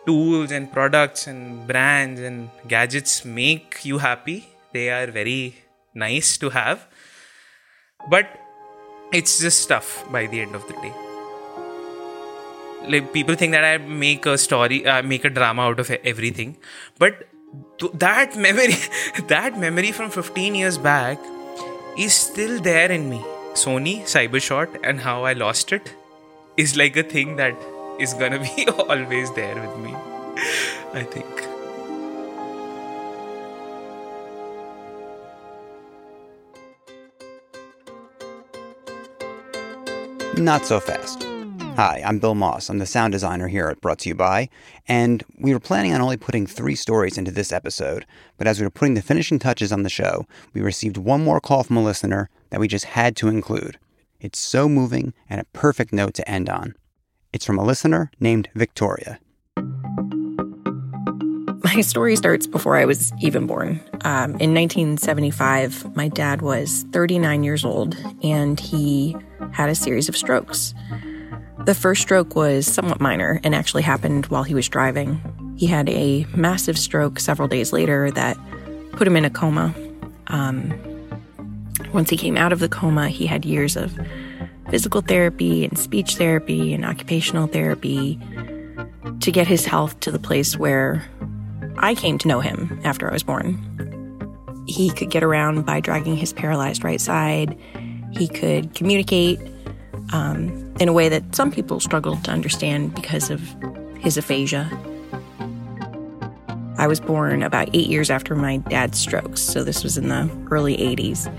tools 0.06 0.52
and 0.52 0.72
products 0.72 1.28
and 1.28 1.68
brands 1.68 2.20
and 2.20 2.50
gadgets 2.68 3.24
make 3.24 3.84
you 3.84 4.00
happy. 4.00 4.50
They 4.74 4.90
are 4.90 5.08
very 5.08 5.56
nice 5.94 6.38
to 6.38 6.50
have. 6.50 6.88
But 8.10 8.41
it's 9.12 9.40
just 9.40 9.62
stuff 9.62 10.06
by 10.12 10.28
the 10.28 10.42
end 10.42 10.56
of 10.56 10.68
the 10.68 10.74
day. 10.74 10.94
Like 12.88 13.14
people 13.14 13.36
think 13.36 13.52
that 13.52 13.64
i 13.64 13.78
make 13.78 14.26
a 14.26 14.38
story 14.38 14.88
i 14.88 15.02
make 15.02 15.26
a 15.26 15.30
drama 15.30 15.64
out 15.64 15.80
of 15.80 15.92
everything. 16.14 16.58
But 16.98 17.28
th- 17.80 17.92
that 17.94 18.36
memory 18.36 18.76
that 19.28 19.60
memory 19.60 19.92
from 19.92 20.10
15 20.10 20.56
years 20.56 20.78
back 20.78 21.20
is 21.98 22.14
still 22.14 22.60
there 22.60 22.92
in 22.92 23.10
me. 23.10 23.22
Sony 23.54 23.96
cybershot 24.16 24.80
and 24.82 25.02
how 25.02 25.24
i 25.26 25.34
lost 25.34 25.74
it 25.74 25.94
is 26.58 26.78
like 26.78 26.96
a 26.96 27.04
thing 27.04 27.36
that 27.36 27.56
is 28.00 28.14
gonna 28.14 28.40
be 28.40 28.68
always 28.88 29.32
there 29.34 29.56
with 29.56 29.78
me 29.86 29.94
i 30.94 31.04
think 31.04 31.51
Not 40.42 40.66
so 40.66 40.80
fast. 40.80 41.22
Hi, 41.76 42.02
I'm 42.04 42.18
Bill 42.18 42.34
Moss. 42.34 42.68
I'm 42.68 42.80
the 42.80 42.88
sound 42.88 43.12
designer 43.12 43.48
here 43.48 43.68
at 43.68 43.80
Brought 43.80 44.00
to 44.00 44.10
You 44.10 44.16
By, 44.16 44.50
and 44.88 45.24
we 45.38 45.54
were 45.54 45.60
planning 45.60 45.94
on 45.94 46.02
only 46.02 46.18
putting 46.18 46.48
three 46.48 46.74
stories 46.74 47.16
into 47.16 47.30
this 47.30 47.52
episode, 47.52 48.08
but 48.40 48.48
as 48.48 48.60
we 48.60 48.66
were 48.66 48.72
putting 48.72 48.96
the 48.96 49.04
finishing 49.04 49.38
touches 49.38 49.72
on 49.72 49.84
the 49.84 49.90
show, 49.90 50.26
we 50.56 50.62
received 50.62 50.98
one 50.98 51.24
more 51.24 51.40
call 51.40 51.64
from 51.64 51.78
a 51.78 51.84
listener 51.84 52.28
that 52.50 52.60
we 52.60 52.68
just 52.68 52.86
had 52.86 53.16
to 53.18 53.28
include. 53.28 53.78
It's 54.20 54.40
so 54.40 54.68
moving 54.68 55.14
and 55.30 55.40
a 55.40 55.46
perfect 55.54 55.94
note 55.94 56.16
to 56.16 56.28
end 56.28 56.50
on. 56.50 56.74
It's 57.32 57.46
from 57.46 57.60
a 57.60 57.64
listener 57.64 58.10
named 58.20 58.50
Victoria. 58.56 59.20
My 61.74 61.82
story 61.94 62.18
starts 62.18 62.48
before 62.48 62.76
I 62.76 62.84
was 62.84 63.14
even 63.22 63.48
born. 63.48 63.80
Um, 64.02 64.32
in 64.42 64.54
1975, 64.54 65.96
my 65.96 66.10
dad 66.10 66.42
was 66.42 66.86
39 66.92 67.44
years 67.46 67.64
old 67.64 67.96
and 68.22 68.60
he 68.60 69.16
had 69.54 69.70
a 69.70 69.76
series 69.76 70.10
of 70.10 70.18
strokes. 70.18 70.74
The 71.66 71.74
first 71.74 72.02
stroke 72.02 72.36
was 72.36 72.68
somewhat 72.68 73.00
minor 73.00 73.40
and 73.44 73.56
actually 73.56 73.84
happened 73.84 74.26
while 74.26 74.44
he 74.44 74.54
was 74.54 74.68
driving. 74.68 75.22
He 75.58 75.66
had 75.66 75.88
a 75.90 76.26
massive 76.36 76.78
stroke 76.78 77.20
several 77.20 77.48
days 77.48 77.72
later 77.72 78.12
that 78.12 78.38
put 78.92 79.08
him 79.08 79.16
in 79.16 79.24
a 79.24 79.30
coma. 79.30 79.74
Um, 80.28 80.74
once 81.94 82.10
he 82.10 82.18
came 82.18 82.36
out 82.36 82.52
of 82.52 82.60
the 82.60 82.70
coma, 82.70 83.08
he 83.08 83.28
had 83.28 83.46
years 83.46 83.78
of 83.78 83.98
physical 84.70 85.02
therapy 85.02 85.64
and 85.64 85.78
speech 85.78 86.16
therapy 86.16 86.74
and 86.74 86.84
occupational 86.84 87.48
therapy 87.48 88.20
to 89.22 89.32
get 89.32 89.48
his 89.48 89.66
health 89.66 90.00
to 90.02 90.12
the 90.12 90.20
place 90.20 90.58
where 90.58 91.08
I 91.78 91.96
came 91.96 92.18
to 92.20 92.28
know 92.28 92.40
him 92.40 92.80
after 92.84 93.10
I 93.10 93.14
was 93.14 93.24
born. 93.24 93.58
He 94.68 94.90
could 94.92 95.10
get 95.10 95.24
around 95.24 95.66
by 95.66 95.80
dragging 95.80 96.16
his 96.16 96.34
paralyzed 96.34 96.84
right 96.84 97.02
side. 97.02 97.58
He 98.12 98.28
could 98.28 98.76
communicate 98.76 99.40
um, 100.14 100.74
in 100.80 100.88
a 100.88 100.94
way 100.94 101.10
that 101.10 101.36
some 101.36 101.52
people 101.52 101.80
struggle 101.80 102.18
to 102.18 102.32
understand 102.32 102.96
because 102.96 103.30
of 103.30 103.42
his 104.00 104.18
aphasia. 104.18 104.70
I 106.78 106.88
was 106.88 107.00
born 107.00 107.44
about 107.44 107.70
eight 107.74 107.88
years 107.88 108.10
after 108.10 108.36
my 108.36 108.58
dad's 108.58 109.00
strokes, 109.00 109.42
so 109.42 109.64
this 109.64 109.84
was 109.84 109.98
in 109.98 110.10
the 110.10 110.30
early 110.50 110.78
80s. 110.78 111.32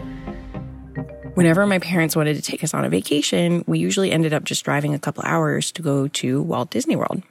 Whenever 1.35 1.67
my 1.67 1.79
parents 1.79 2.15
wanted 2.15 2.37
to 2.37 2.43
take 2.43 2.63
us 2.63 2.75
on 2.75 2.85
a 2.85 2.89
vacation, 2.89 3.65
we 3.67 3.79
usually 3.79 4.13
ended 4.13 4.33
up 4.35 4.45
just 4.45 4.65
driving 4.65 4.95
a 4.95 4.99
couple 4.99 5.25
hours 5.25 5.73
to 5.73 5.83
go 5.83 6.07
to 6.09 6.43
Walt 6.43 6.71
Disney 6.71 6.95
World. 6.95 7.23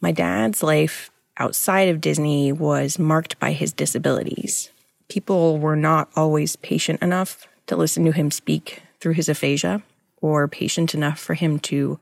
My 0.00 0.12
dad's 0.12 0.62
life 0.62 1.10
outside 1.38 1.88
of 1.88 2.00
Disney 2.00 2.52
was 2.52 2.98
marked 2.98 3.38
by 3.38 3.52
his 3.52 3.72
disabilities. 3.72 4.70
People 5.08 5.58
were 5.58 5.76
not 5.76 6.10
always 6.16 6.56
patient 6.56 7.02
enough 7.02 7.46
to 7.66 7.76
listen 7.76 8.04
to 8.04 8.12
him 8.12 8.30
speak 8.30 8.82
through 9.00 9.14
his 9.14 9.28
aphasia, 9.28 9.82
or 10.20 10.46
patient 10.48 10.94
enough 10.94 11.18
for 11.18 11.34
him 11.34 11.58
to 11.58 11.98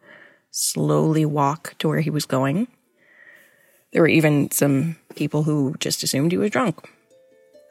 slowly 0.50 1.24
walk 1.24 1.74
to 1.78 1.88
where 1.88 2.00
he 2.00 2.10
was 2.10 2.26
going. 2.26 2.68
There 3.92 4.02
were 4.02 4.08
even 4.08 4.50
some 4.50 4.96
people 5.16 5.42
who 5.42 5.74
just 5.80 6.02
assumed 6.02 6.32
he 6.32 6.38
was 6.38 6.50
drunk. 6.50 6.88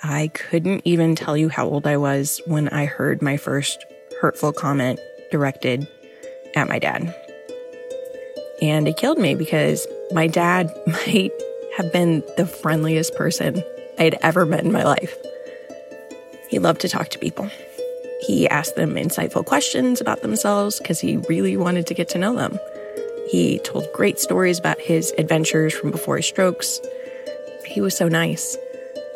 I 0.02 0.30
couldn't 0.34 0.82
even 0.86 1.16
tell 1.16 1.38
you 1.38 1.50
how 1.50 1.68
old 1.68 1.86
I 1.86 1.98
was 1.98 2.42
when 2.46 2.70
I 2.70 2.86
heard 2.86 3.22
my 3.22 3.38
first 3.38 3.86
hurtful 4.22 4.52
comment 4.52 5.00
directed 5.32 5.88
at 6.56 6.68
my 6.68 6.80
dad. 6.80 7.16
And 8.62 8.88
it 8.88 8.98
killed 8.98 9.20
me 9.20 9.36
because 9.36 9.88
my 10.12 10.28
dad 10.28 10.74
might 10.88 11.32
have 11.78 11.92
been 11.94 12.24
the 12.38 12.46
friendliest 12.46 13.16
person 13.16 13.64
I'd 13.98 14.16
ever 14.22 14.46
met 14.46 14.64
in 14.64 14.72
my 14.72 14.84
life. 14.84 15.16
He 16.50 16.60
loved 16.60 16.82
to 16.82 16.90
talk 16.90 17.10
to 17.10 17.20
people. 17.20 17.50
He 18.22 18.48
asked 18.50 18.76
them 18.76 18.96
insightful 18.96 19.46
questions 19.46 20.02
about 20.02 20.22
themselves 20.22 20.80
because 20.80 21.00
he 21.00 21.18
really 21.30 21.56
wanted 21.58 21.88
to 21.88 21.94
get 21.94 22.10
to 22.10 22.18
know 22.18 22.36
them. 22.36 22.58
He 23.30 23.60
told 23.60 23.92
great 23.94 24.20
stories 24.20 24.60
about 24.60 24.80
his 24.80 25.14
adventures 25.18 25.74
from 25.74 25.92
before 25.92 26.18
his 26.18 26.26
strokes. 26.26 26.80
He 27.66 27.80
was 27.80 27.96
so 27.96 28.08
nice. 28.08 28.58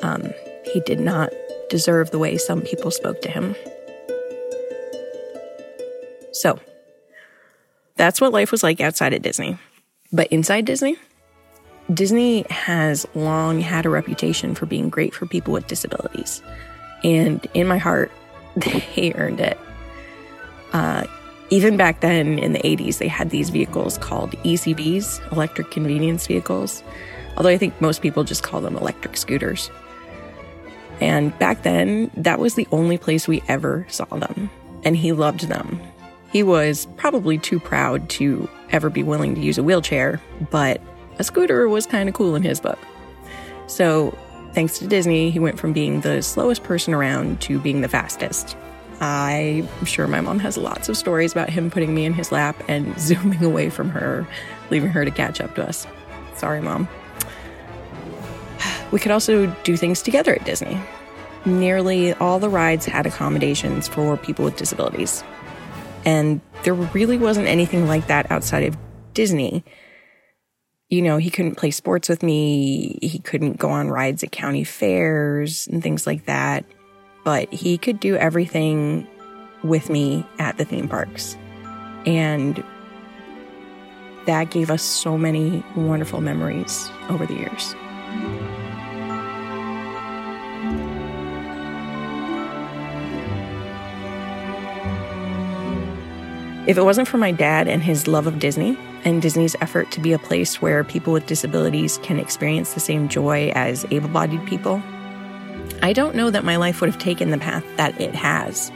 Um, 0.01 0.31
he 0.71 0.79
did 0.81 0.99
not 0.99 1.31
deserve 1.69 2.11
the 2.11 2.19
way 2.19 2.37
some 2.37 2.61
people 2.61 2.91
spoke 2.91 3.21
to 3.23 3.29
him. 3.29 3.55
So, 6.31 6.59
that's 7.95 8.21
what 8.21 8.33
life 8.33 8.51
was 8.51 8.63
like 8.63 8.79
outside 8.81 9.13
of 9.13 9.21
Disney. 9.21 9.57
But 10.11 10.27
inside 10.27 10.65
Disney, 10.65 10.97
Disney 11.91 12.45
has 12.49 13.05
long 13.13 13.59
had 13.59 13.85
a 13.85 13.89
reputation 13.89 14.55
for 14.55 14.65
being 14.65 14.89
great 14.89 15.13
for 15.13 15.25
people 15.25 15.53
with 15.53 15.67
disabilities. 15.67 16.41
And 17.03 17.45
in 17.53 17.67
my 17.67 17.77
heart, 17.77 18.11
they 18.55 19.13
earned 19.15 19.39
it. 19.39 19.57
Uh, 20.71 21.05
even 21.49 21.77
back 21.77 21.99
then 21.99 22.39
in 22.39 22.53
the 22.53 22.59
80s, 22.59 22.97
they 22.97 23.07
had 23.07 23.29
these 23.29 23.49
vehicles 23.49 23.97
called 23.97 24.31
ECVs, 24.43 25.31
electric 25.31 25.71
convenience 25.71 26.25
vehicles. 26.25 26.83
Although 27.37 27.49
I 27.49 27.57
think 27.57 27.79
most 27.81 28.01
people 28.01 28.23
just 28.23 28.43
call 28.43 28.61
them 28.61 28.75
electric 28.75 29.17
scooters. 29.17 29.69
And 31.01 31.37
back 31.37 31.63
then, 31.63 32.09
that 32.15 32.39
was 32.39 32.55
the 32.55 32.67
only 32.71 32.97
place 32.97 33.27
we 33.27 33.43
ever 33.47 33.85
saw 33.89 34.05
them. 34.05 34.49
And 34.83 34.95
he 34.95 35.11
loved 35.11 35.47
them. 35.47 35.79
He 36.31 36.43
was 36.43 36.87
probably 36.97 37.37
too 37.37 37.59
proud 37.59 38.09
to 38.11 38.49
ever 38.71 38.89
be 38.89 39.03
willing 39.03 39.35
to 39.35 39.41
use 39.41 39.57
a 39.57 39.63
wheelchair, 39.63 40.19
but 40.49 40.81
a 41.19 41.23
scooter 41.23 41.67
was 41.69 41.85
kind 41.85 42.09
of 42.09 42.15
cool 42.15 42.35
in 42.35 42.43
his 42.43 42.59
book. 42.59 42.79
So, 43.67 44.17
thanks 44.53 44.79
to 44.79 44.87
Disney, 44.87 45.31
he 45.31 45.39
went 45.39 45.59
from 45.59 45.73
being 45.73 46.01
the 46.01 46.21
slowest 46.21 46.63
person 46.63 46.93
around 46.93 47.41
to 47.41 47.59
being 47.59 47.81
the 47.81 47.87
fastest. 47.87 48.55
I'm 49.01 49.85
sure 49.85 50.07
my 50.07 50.21
mom 50.21 50.39
has 50.39 50.57
lots 50.57 50.87
of 50.87 50.95
stories 50.95 51.31
about 51.31 51.49
him 51.49 51.69
putting 51.69 51.93
me 51.93 52.05
in 52.05 52.13
his 52.13 52.31
lap 52.31 52.61
and 52.67 52.97
zooming 52.99 53.43
away 53.43 53.69
from 53.69 53.89
her, 53.89 54.27
leaving 54.69 54.89
her 54.89 55.03
to 55.03 55.11
catch 55.11 55.41
up 55.41 55.55
to 55.55 55.67
us. 55.67 55.87
Sorry, 56.35 56.61
mom. 56.61 56.87
We 58.91 58.99
could 58.99 59.11
also 59.11 59.47
do 59.63 59.75
things 59.75 60.01
together 60.01 60.33
at 60.33 60.45
Disney. 60.45 60.79
Nearly 61.45 62.13
all 62.13 62.39
the 62.39 62.49
rides 62.49 62.85
had 62.85 63.05
accommodations 63.05 63.87
for 63.87 64.17
people 64.17 64.45
with 64.45 64.55
disabilities. 64.55 65.23
And 66.05 66.41
there 66.63 66.73
really 66.73 67.17
wasn't 67.17 67.47
anything 67.47 67.87
like 67.87 68.07
that 68.07 68.31
outside 68.31 68.63
of 68.63 68.77
Disney. 69.13 69.65
You 70.93 71.01
know, 71.01 71.17
he 71.17 71.31
couldn't 71.31 71.55
play 71.55 71.71
sports 71.71 72.07
with 72.07 72.21
me, 72.21 72.99
he 73.01 73.17
couldn't 73.17 73.57
go 73.57 73.71
on 73.71 73.89
rides 73.89 74.21
at 74.21 74.31
county 74.31 74.63
fairs 74.63 75.65
and 75.65 75.81
things 75.81 76.05
like 76.05 76.27
that, 76.27 76.65
but 77.23 77.51
he 77.51 77.79
could 77.79 77.99
do 77.99 78.15
everything 78.15 79.07
with 79.63 79.89
me 79.89 80.23
at 80.37 80.59
the 80.59 80.65
theme 80.65 80.87
parks. 80.87 81.35
And 82.05 82.63
that 84.27 84.51
gave 84.51 84.69
us 84.69 84.83
so 84.83 85.17
many 85.17 85.63
wonderful 85.75 86.21
memories 86.21 86.87
over 87.09 87.25
the 87.25 87.33
years. 87.33 87.73
If 96.67 96.77
it 96.77 96.83
wasn't 96.83 97.07
for 97.07 97.17
my 97.17 97.31
dad 97.31 97.67
and 97.67 97.81
his 97.81 98.07
love 98.07 98.27
of 98.27 98.37
Disney 98.37 98.77
and 99.05 99.21
Disney's 99.21 99.55
effort 99.61 99.91
to 99.91 99.99
be 99.99 100.13
a 100.13 100.19
place 100.19 100.61
where 100.61 100.83
people 100.83 101.13
with 101.13 101.25
disabilities 101.25 101.97
can 102.03 102.19
experience 102.19 102.73
the 102.73 102.79
same 102.79 103.07
joy 103.09 103.51
as 103.55 103.85
able 103.91 104.09
bodied 104.09 104.45
people, 104.45 104.81
I 105.81 105.93
don't 105.93 106.15
know 106.15 106.29
that 106.29 106.43
my 106.43 106.55
life 106.55 106.81
would 106.81 106.89
have 106.89 107.01
taken 107.01 107.31
the 107.31 107.37
path 107.37 107.65
that 107.77 107.99
it 107.99 108.15
has. 108.15 108.71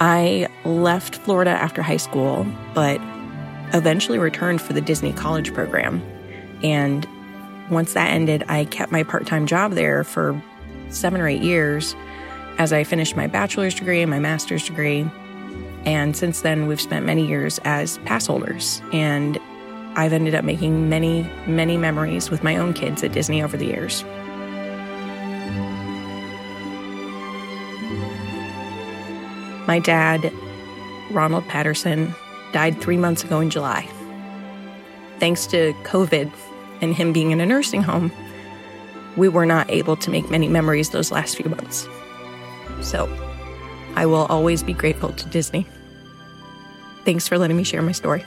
I 0.00 0.48
left 0.64 1.16
Florida 1.16 1.50
after 1.50 1.80
high 1.82 1.96
school, 1.96 2.46
but 2.74 3.00
eventually 3.72 4.18
returned 4.18 4.60
for 4.60 4.72
the 4.72 4.80
Disney 4.80 5.12
College 5.12 5.54
program. 5.54 6.02
And 6.62 7.06
once 7.70 7.94
that 7.94 8.10
ended, 8.10 8.44
I 8.48 8.64
kept 8.66 8.92
my 8.92 9.02
part 9.02 9.26
time 9.26 9.46
job 9.46 9.72
there 9.72 10.04
for 10.04 10.40
seven 10.90 11.20
or 11.20 11.28
eight 11.28 11.42
years 11.42 11.96
as 12.58 12.72
I 12.72 12.84
finished 12.84 13.16
my 13.16 13.26
bachelor's 13.26 13.74
degree 13.74 14.02
and 14.02 14.10
my 14.10 14.18
master's 14.18 14.66
degree. 14.66 15.10
And 15.84 16.16
since 16.16 16.42
then, 16.42 16.66
we've 16.66 16.80
spent 16.80 17.04
many 17.06 17.26
years 17.26 17.58
as 17.64 17.98
pass 17.98 18.26
holders. 18.26 18.80
And 18.92 19.38
I've 19.94 20.12
ended 20.12 20.34
up 20.34 20.44
making 20.44 20.88
many, 20.88 21.28
many 21.46 21.76
memories 21.76 22.30
with 22.30 22.42
my 22.42 22.56
own 22.56 22.72
kids 22.72 23.02
at 23.02 23.12
Disney 23.12 23.42
over 23.42 23.56
the 23.56 23.66
years. 23.66 24.04
My 29.66 29.78
dad, 29.78 30.32
Ronald 31.10 31.46
Patterson, 31.46 32.14
died 32.52 32.80
three 32.80 32.96
months 32.96 33.24
ago 33.24 33.40
in 33.40 33.50
July. 33.50 33.88
Thanks 35.18 35.46
to 35.48 35.72
COVID 35.84 36.32
and 36.80 36.94
him 36.94 37.12
being 37.12 37.30
in 37.30 37.40
a 37.40 37.46
nursing 37.46 37.82
home, 37.82 38.10
we 39.16 39.28
were 39.28 39.46
not 39.46 39.70
able 39.70 39.96
to 39.96 40.10
make 40.10 40.30
many 40.30 40.48
memories 40.48 40.90
those 40.90 41.12
last 41.12 41.36
few 41.36 41.48
months. 41.48 41.88
So, 42.80 43.06
I 43.94 44.06
will 44.06 44.26
always 44.26 44.62
be 44.62 44.72
grateful 44.72 45.12
to 45.12 45.28
Disney. 45.28 45.66
Thanks 47.04 47.28
for 47.28 47.38
letting 47.38 47.56
me 47.56 47.64
share 47.64 47.82
my 47.82 47.92
story. 47.92 48.24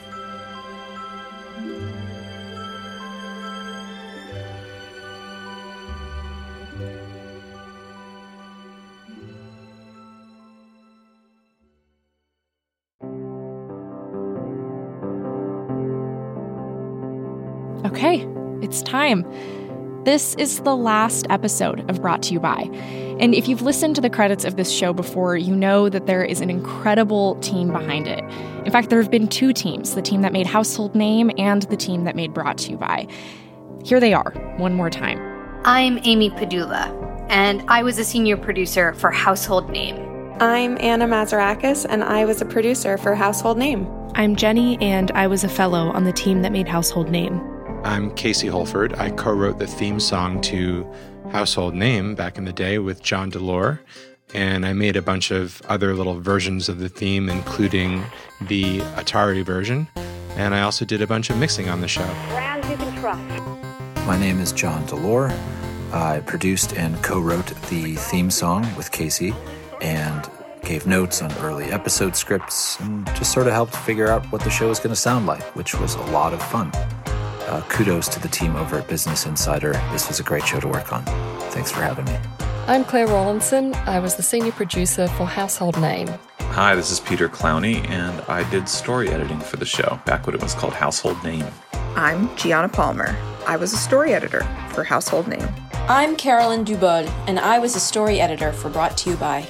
Okay, 17.84 18.26
it's 18.60 18.82
time. 18.82 19.24
This 20.04 20.34
is 20.36 20.60
the 20.60 20.76
last 20.76 21.26
episode 21.30 21.88
of 21.90 22.02
Brought 22.02 22.22
to 22.24 22.32
You 22.34 22.40
By. 22.40 22.68
And 23.18 23.34
if 23.34 23.48
you've 23.48 23.62
listened 23.62 23.94
to 23.94 24.02
the 24.02 24.10
credits 24.10 24.44
of 24.44 24.56
this 24.56 24.70
show 24.70 24.92
before, 24.92 25.38
you 25.38 25.56
know 25.56 25.88
that 25.88 26.06
there 26.06 26.22
is 26.22 26.42
an 26.42 26.50
incredible 26.50 27.36
team 27.36 27.72
behind 27.72 28.06
it. 28.06 28.22
In 28.66 28.70
fact, 28.70 28.90
there 28.90 29.00
have 29.00 29.10
been 29.10 29.26
two 29.26 29.54
teams 29.54 29.94
the 29.94 30.02
team 30.02 30.20
that 30.20 30.34
made 30.34 30.46
Household 30.46 30.94
Name 30.94 31.30
and 31.38 31.62
the 31.62 31.78
team 31.78 32.04
that 32.04 32.14
made 32.14 32.34
Brought 32.34 32.58
to 32.58 32.72
You 32.72 32.76
By. 32.76 33.06
Here 33.84 34.00
they 34.00 34.12
are, 34.12 34.32
one 34.58 34.74
more 34.74 34.90
time. 34.90 35.18
I'm 35.64 35.98
Amy 36.04 36.28
Padula, 36.28 36.90
and 37.30 37.64
I 37.68 37.82
was 37.82 37.98
a 37.98 38.04
senior 38.04 38.36
producer 38.36 38.92
for 38.92 39.10
Household 39.10 39.70
Name. 39.70 39.96
I'm 40.38 40.76
Anna 40.78 41.06
Mazarakis, 41.06 41.86
and 41.88 42.04
I 42.04 42.26
was 42.26 42.42
a 42.42 42.44
producer 42.44 42.98
for 42.98 43.14
Household 43.14 43.56
Name. 43.56 43.88
I'm 44.14 44.36
Jenny, 44.36 44.76
and 44.82 45.10
I 45.12 45.26
was 45.26 45.42
a 45.42 45.48
fellow 45.48 45.88
on 45.88 46.04
the 46.04 46.12
team 46.12 46.42
that 46.42 46.52
made 46.52 46.68
Household 46.68 47.08
Name. 47.08 47.40
I'm 47.82 48.14
Casey 48.14 48.48
Holford. 48.48 48.94
I 48.96 49.10
co 49.10 49.32
wrote 49.32 49.58
the 49.58 49.66
theme 49.66 50.00
song 50.00 50.42
to 50.42 50.86
Household 51.32 51.74
Name 51.74 52.14
back 52.14 52.38
in 52.38 52.44
the 52.44 52.52
day 52.52 52.78
with 52.78 53.02
John 53.02 53.30
DeLore. 53.30 53.80
And 54.34 54.66
I 54.66 54.72
made 54.72 54.96
a 54.96 55.02
bunch 55.02 55.30
of 55.30 55.62
other 55.68 55.94
little 55.94 56.20
versions 56.20 56.68
of 56.68 56.78
the 56.78 56.88
theme, 56.88 57.28
including 57.28 58.04
the 58.40 58.80
Atari 58.96 59.44
version. 59.44 59.88
And 60.36 60.54
I 60.54 60.62
also 60.62 60.84
did 60.84 61.00
a 61.02 61.06
bunch 61.06 61.30
of 61.30 61.38
mixing 61.38 61.68
on 61.68 61.80
the 61.80 61.88
show. 61.88 62.06
Brands 62.28 62.68
you 62.68 62.76
can 62.76 63.00
trust. 63.00 64.06
My 64.06 64.18
name 64.18 64.40
is 64.40 64.52
John 64.52 64.86
Delore. 64.86 65.30
I 65.92 66.20
produced 66.20 66.74
and 66.76 67.02
co 67.02 67.20
wrote 67.20 67.46
the 67.68 67.94
theme 67.96 68.30
song 68.30 68.66
with 68.76 68.90
Casey 68.90 69.34
and 69.80 70.28
gave 70.62 70.86
notes 70.86 71.22
on 71.22 71.32
early 71.38 71.66
episode 71.66 72.16
scripts 72.16 72.78
and 72.80 73.06
just 73.14 73.32
sort 73.32 73.46
of 73.46 73.52
helped 73.52 73.74
figure 73.76 74.08
out 74.08 74.26
what 74.32 74.42
the 74.42 74.50
show 74.50 74.68
was 74.68 74.78
going 74.78 74.90
to 74.90 75.00
sound 75.00 75.26
like, 75.26 75.42
which 75.54 75.74
was 75.74 75.94
a 75.94 76.02
lot 76.06 76.34
of 76.34 76.42
fun. 76.42 76.72
Uh, 77.46 77.62
kudos 77.68 78.08
to 78.08 78.20
the 78.20 78.28
team 78.28 78.56
over 78.56 78.78
at 78.78 78.88
Business 78.88 79.26
Insider. 79.26 79.72
This 79.92 80.08
was 80.08 80.20
a 80.20 80.22
great 80.22 80.46
show 80.46 80.60
to 80.60 80.68
work 80.68 80.92
on. 80.92 81.04
Thanks 81.50 81.70
for 81.70 81.82
having 81.82 82.04
me. 82.06 82.18
I'm 82.66 82.84
Claire 82.84 83.06
Rawlinson. 83.06 83.74
I 83.86 84.00
was 84.00 84.16
the 84.16 84.22
senior 84.22 84.52
producer 84.52 85.06
for 85.08 85.24
Household 85.24 85.80
Name. 85.80 86.08
Hi, 86.40 86.74
this 86.74 86.90
is 86.90 87.00
Peter 87.00 87.28
Clowney, 87.28 87.86
and 87.88 88.20
I 88.22 88.48
did 88.50 88.68
story 88.68 89.10
editing 89.10 89.38
for 89.40 89.56
the 89.56 89.66
show 89.66 90.00
back 90.06 90.26
when 90.26 90.34
it 90.34 90.42
was 90.42 90.54
called 90.54 90.72
Household 90.72 91.22
Name. 91.22 91.44
I'm 91.94 92.34
Gianna 92.36 92.68
Palmer. 92.68 93.14
I 93.46 93.56
was 93.56 93.72
a 93.72 93.76
story 93.76 94.14
editor 94.14 94.40
for 94.70 94.82
Household 94.82 95.28
Name. 95.28 95.46
I'm 95.88 96.16
Carolyn 96.16 96.64
Dubod, 96.64 97.06
and 97.28 97.38
I 97.38 97.58
was 97.58 97.76
a 97.76 97.80
story 97.80 98.20
editor 98.20 98.52
for 98.52 98.68
Brought 98.70 98.96
to 98.98 99.10
You 99.10 99.16
By. 99.16 99.46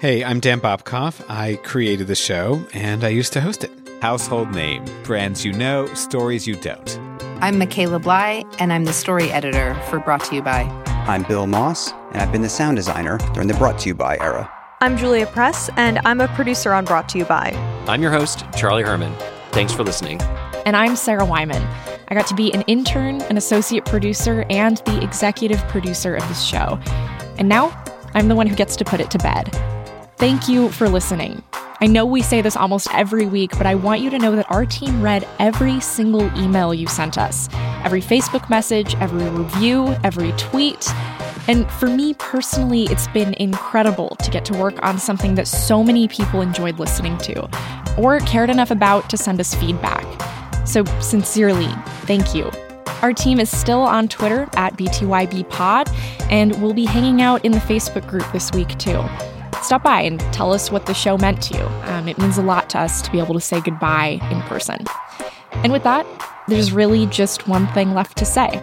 Hey, 0.00 0.22
I'm 0.22 0.40
Dan 0.40 0.60
Bobkoff. 0.60 1.24
I 1.30 1.56
created 1.62 2.08
the 2.08 2.14
show, 2.14 2.62
and 2.74 3.04
I 3.04 3.08
used 3.08 3.32
to 3.32 3.40
host 3.40 3.64
it. 3.64 3.70
Household 4.02 4.50
Name 4.50 4.84
Brands 5.04 5.46
you 5.46 5.54
know, 5.54 5.86
stories 5.94 6.46
you 6.46 6.56
don't. 6.56 6.98
I'm 7.44 7.58
Michaela 7.58 7.98
Bly, 7.98 8.42
and 8.58 8.72
I'm 8.72 8.86
the 8.86 8.92
story 8.94 9.30
editor 9.30 9.74
for 9.90 10.00
Brought 10.00 10.24
to 10.24 10.34
You 10.34 10.40
By. 10.40 10.62
I'm 11.06 11.24
Bill 11.24 11.46
Moss, 11.46 11.92
and 12.12 12.22
I've 12.22 12.32
been 12.32 12.40
the 12.40 12.48
sound 12.48 12.76
designer 12.78 13.18
during 13.34 13.48
the 13.48 13.54
Brought 13.54 13.78
to 13.80 13.88
You 13.90 13.94
By 13.94 14.16
era. 14.16 14.50
I'm 14.80 14.96
Julia 14.96 15.26
Press, 15.26 15.68
and 15.76 16.00
I'm 16.06 16.22
a 16.22 16.28
producer 16.28 16.72
on 16.72 16.86
Brought 16.86 17.06
to 17.10 17.18
You 17.18 17.26
By. 17.26 17.50
I'm 17.86 18.00
your 18.00 18.12
host, 18.12 18.46
Charlie 18.56 18.82
Herman. 18.82 19.14
Thanks 19.50 19.74
for 19.74 19.82
listening. 19.82 20.22
And 20.64 20.74
I'm 20.74 20.96
Sarah 20.96 21.26
Wyman. 21.26 21.62
I 22.08 22.14
got 22.14 22.26
to 22.28 22.34
be 22.34 22.50
an 22.54 22.62
intern, 22.62 23.20
an 23.20 23.36
associate 23.36 23.84
producer, 23.84 24.46
and 24.48 24.78
the 24.86 25.04
executive 25.04 25.58
producer 25.68 26.14
of 26.14 26.26
this 26.28 26.42
show. 26.42 26.78
And 27.36 27.46
now 27.46 27.78
I'm 28.14 28.28
the 28.28 28.36
one 28.36 28.46
who 28.46 28.56
gets 28.56 28.74
to 28.76 28.86
put 28.86 29.00
it 29.00 29.10
to 29.10 29.18
bed. 29.18 29.54
Thank 30.16 30.48
you 30.48 30.70
for 30.70 30.88
listening. 30.88 31.42
I 31.80 31.86
know 31.86 32.06
we 32.06 32.22
say 32.22 32.40
this 32.40 32.56
almost 32.56 32.88
every 32.92 33.26
week, 33.26 33.50
but 33.58 33.66
I 33.66 33.74
want 33.74 34.00
you 34.00 34.08
to 34.10 34.18
know 34.18 34.36
that 34.36 34.50
our 34.50 34.64
team 34.64 35.02
read 35.02 35.26
every 35.38 35.80
single 35.80 36.22
email 36.38 36.72
you 36.72 36.86
sent 36.86 37.18
us, 37.18 37.48
every 37.84 38.00
Facebook 38.00 38.48
message, 38.48 38.94
every 38.96 39.28
review, 39.28 39.88
every 40.04 40.32
tweet. 40.32 40.88
And 41.46 41.70
for 41.72 41.88
me 41.88 42.14
personally, 42.14 42.84
it's 42.84 43.08
been 43.08 43.34
incredible 43.34 44.16
to 44.16 44.30
get 44.30 44.44
to 44.46 44.56
work 44.56 44.82
on 44.82 44.98
something 44.98 45.34
that 45.34 45.48
so 45.48 45.82
many 45.82 46.08
people 46.08 46.40
enjoyed 46.40 46.78
listening 46.78 47.18
to 47.18 47.48
or 47.98 48.20
cared 48.20 48.50
enough 48.50 48.70
about 48.70 49.10
to 49.10 49.16
send 49.16 49.40
us 49.40 49.54
feedback. 49.54 50.04
So, 50.66 50.84
sincerely, 51.00 51.68
thank 52.06 52.34
you. 52.34 52.50
Our 53.02 53.12
team 53.12 53.38
is 53.38 53.54
still 53.54 53.82
on 53.82 54.08
Twitter 54.08 54.48
at 54.54 54.78
BTYBPod, 54.78 55.94
and 56.30 56.62
we'll 56.62 56.72
be 56.72 56.86
hanging 56.86 57.20
out 57.20 57.44
in 57.44 57.52
the 57.52 57.58
Facebook 57.58 58.08
group 58.08 58.24
this 58.32 58.50
week 58.52 58.78
too. 58.78 59.04
Stop 59.64 59.82
by 59.82 60.02
and 60.02 60.20
tell 60.30 60.52
us 60.52 60.70
what 60.70 60.84
the 60.84 60.92
show 60.92 61.16
meant 61.16 61.40
to 61.44 61.56
you. 61.56 61.64
Um, 61.90 62.06
it 62.06 62.18
means 62.18 62.36
a 62.36 62.42
lot 62.42 62.68
to 62.70 62.78
us 62.80 63.00
to 63.00 63.10
be 63.10 63.18
able 63.18 63.32
to 63.32 63.40
say 63.40 63.62
goodbye 63.62 64.20
in 64.30 64.42
person. 64.42 64.84
And 65.52 65.72
with 65.72 65.82
that, 65.84 66.04
there's 66.48 66.70
really 66.70 67.06
just 67.06 67.48
one 67.48 67.66
thing 67.68 67.94
left 67.94 68.18
to 68.18 68.26
say. 68.26 68.60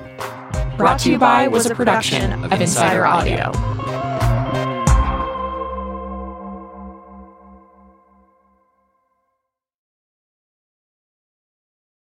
Brought 0.78 1.00
to 1.00 1.12
you 1.12 1.18
by 1.18 1.48
was 1.48 1.66
a 1.66 1.74
production 1.74 2.44
of 2.44 2.62
Insider 2.62 3.04
Audio. 3.04 3.52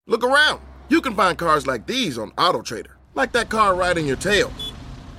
Look 0.07 0.25
around. 0.25 0.63
You 0.89 1.03
can 1.03 1.15
find 1.15 1.37
cars 1.37 1.67
like 1.67 1.87
these 1.87 2.17
on 2.17 2.31
AutoTrader, 2.33 2.93
like 3.15 3.33
that 3.33 3.51
car 3.51 3.75
riding 3.75 4.07
your 4.07 4.17
tail. 4.17 4.51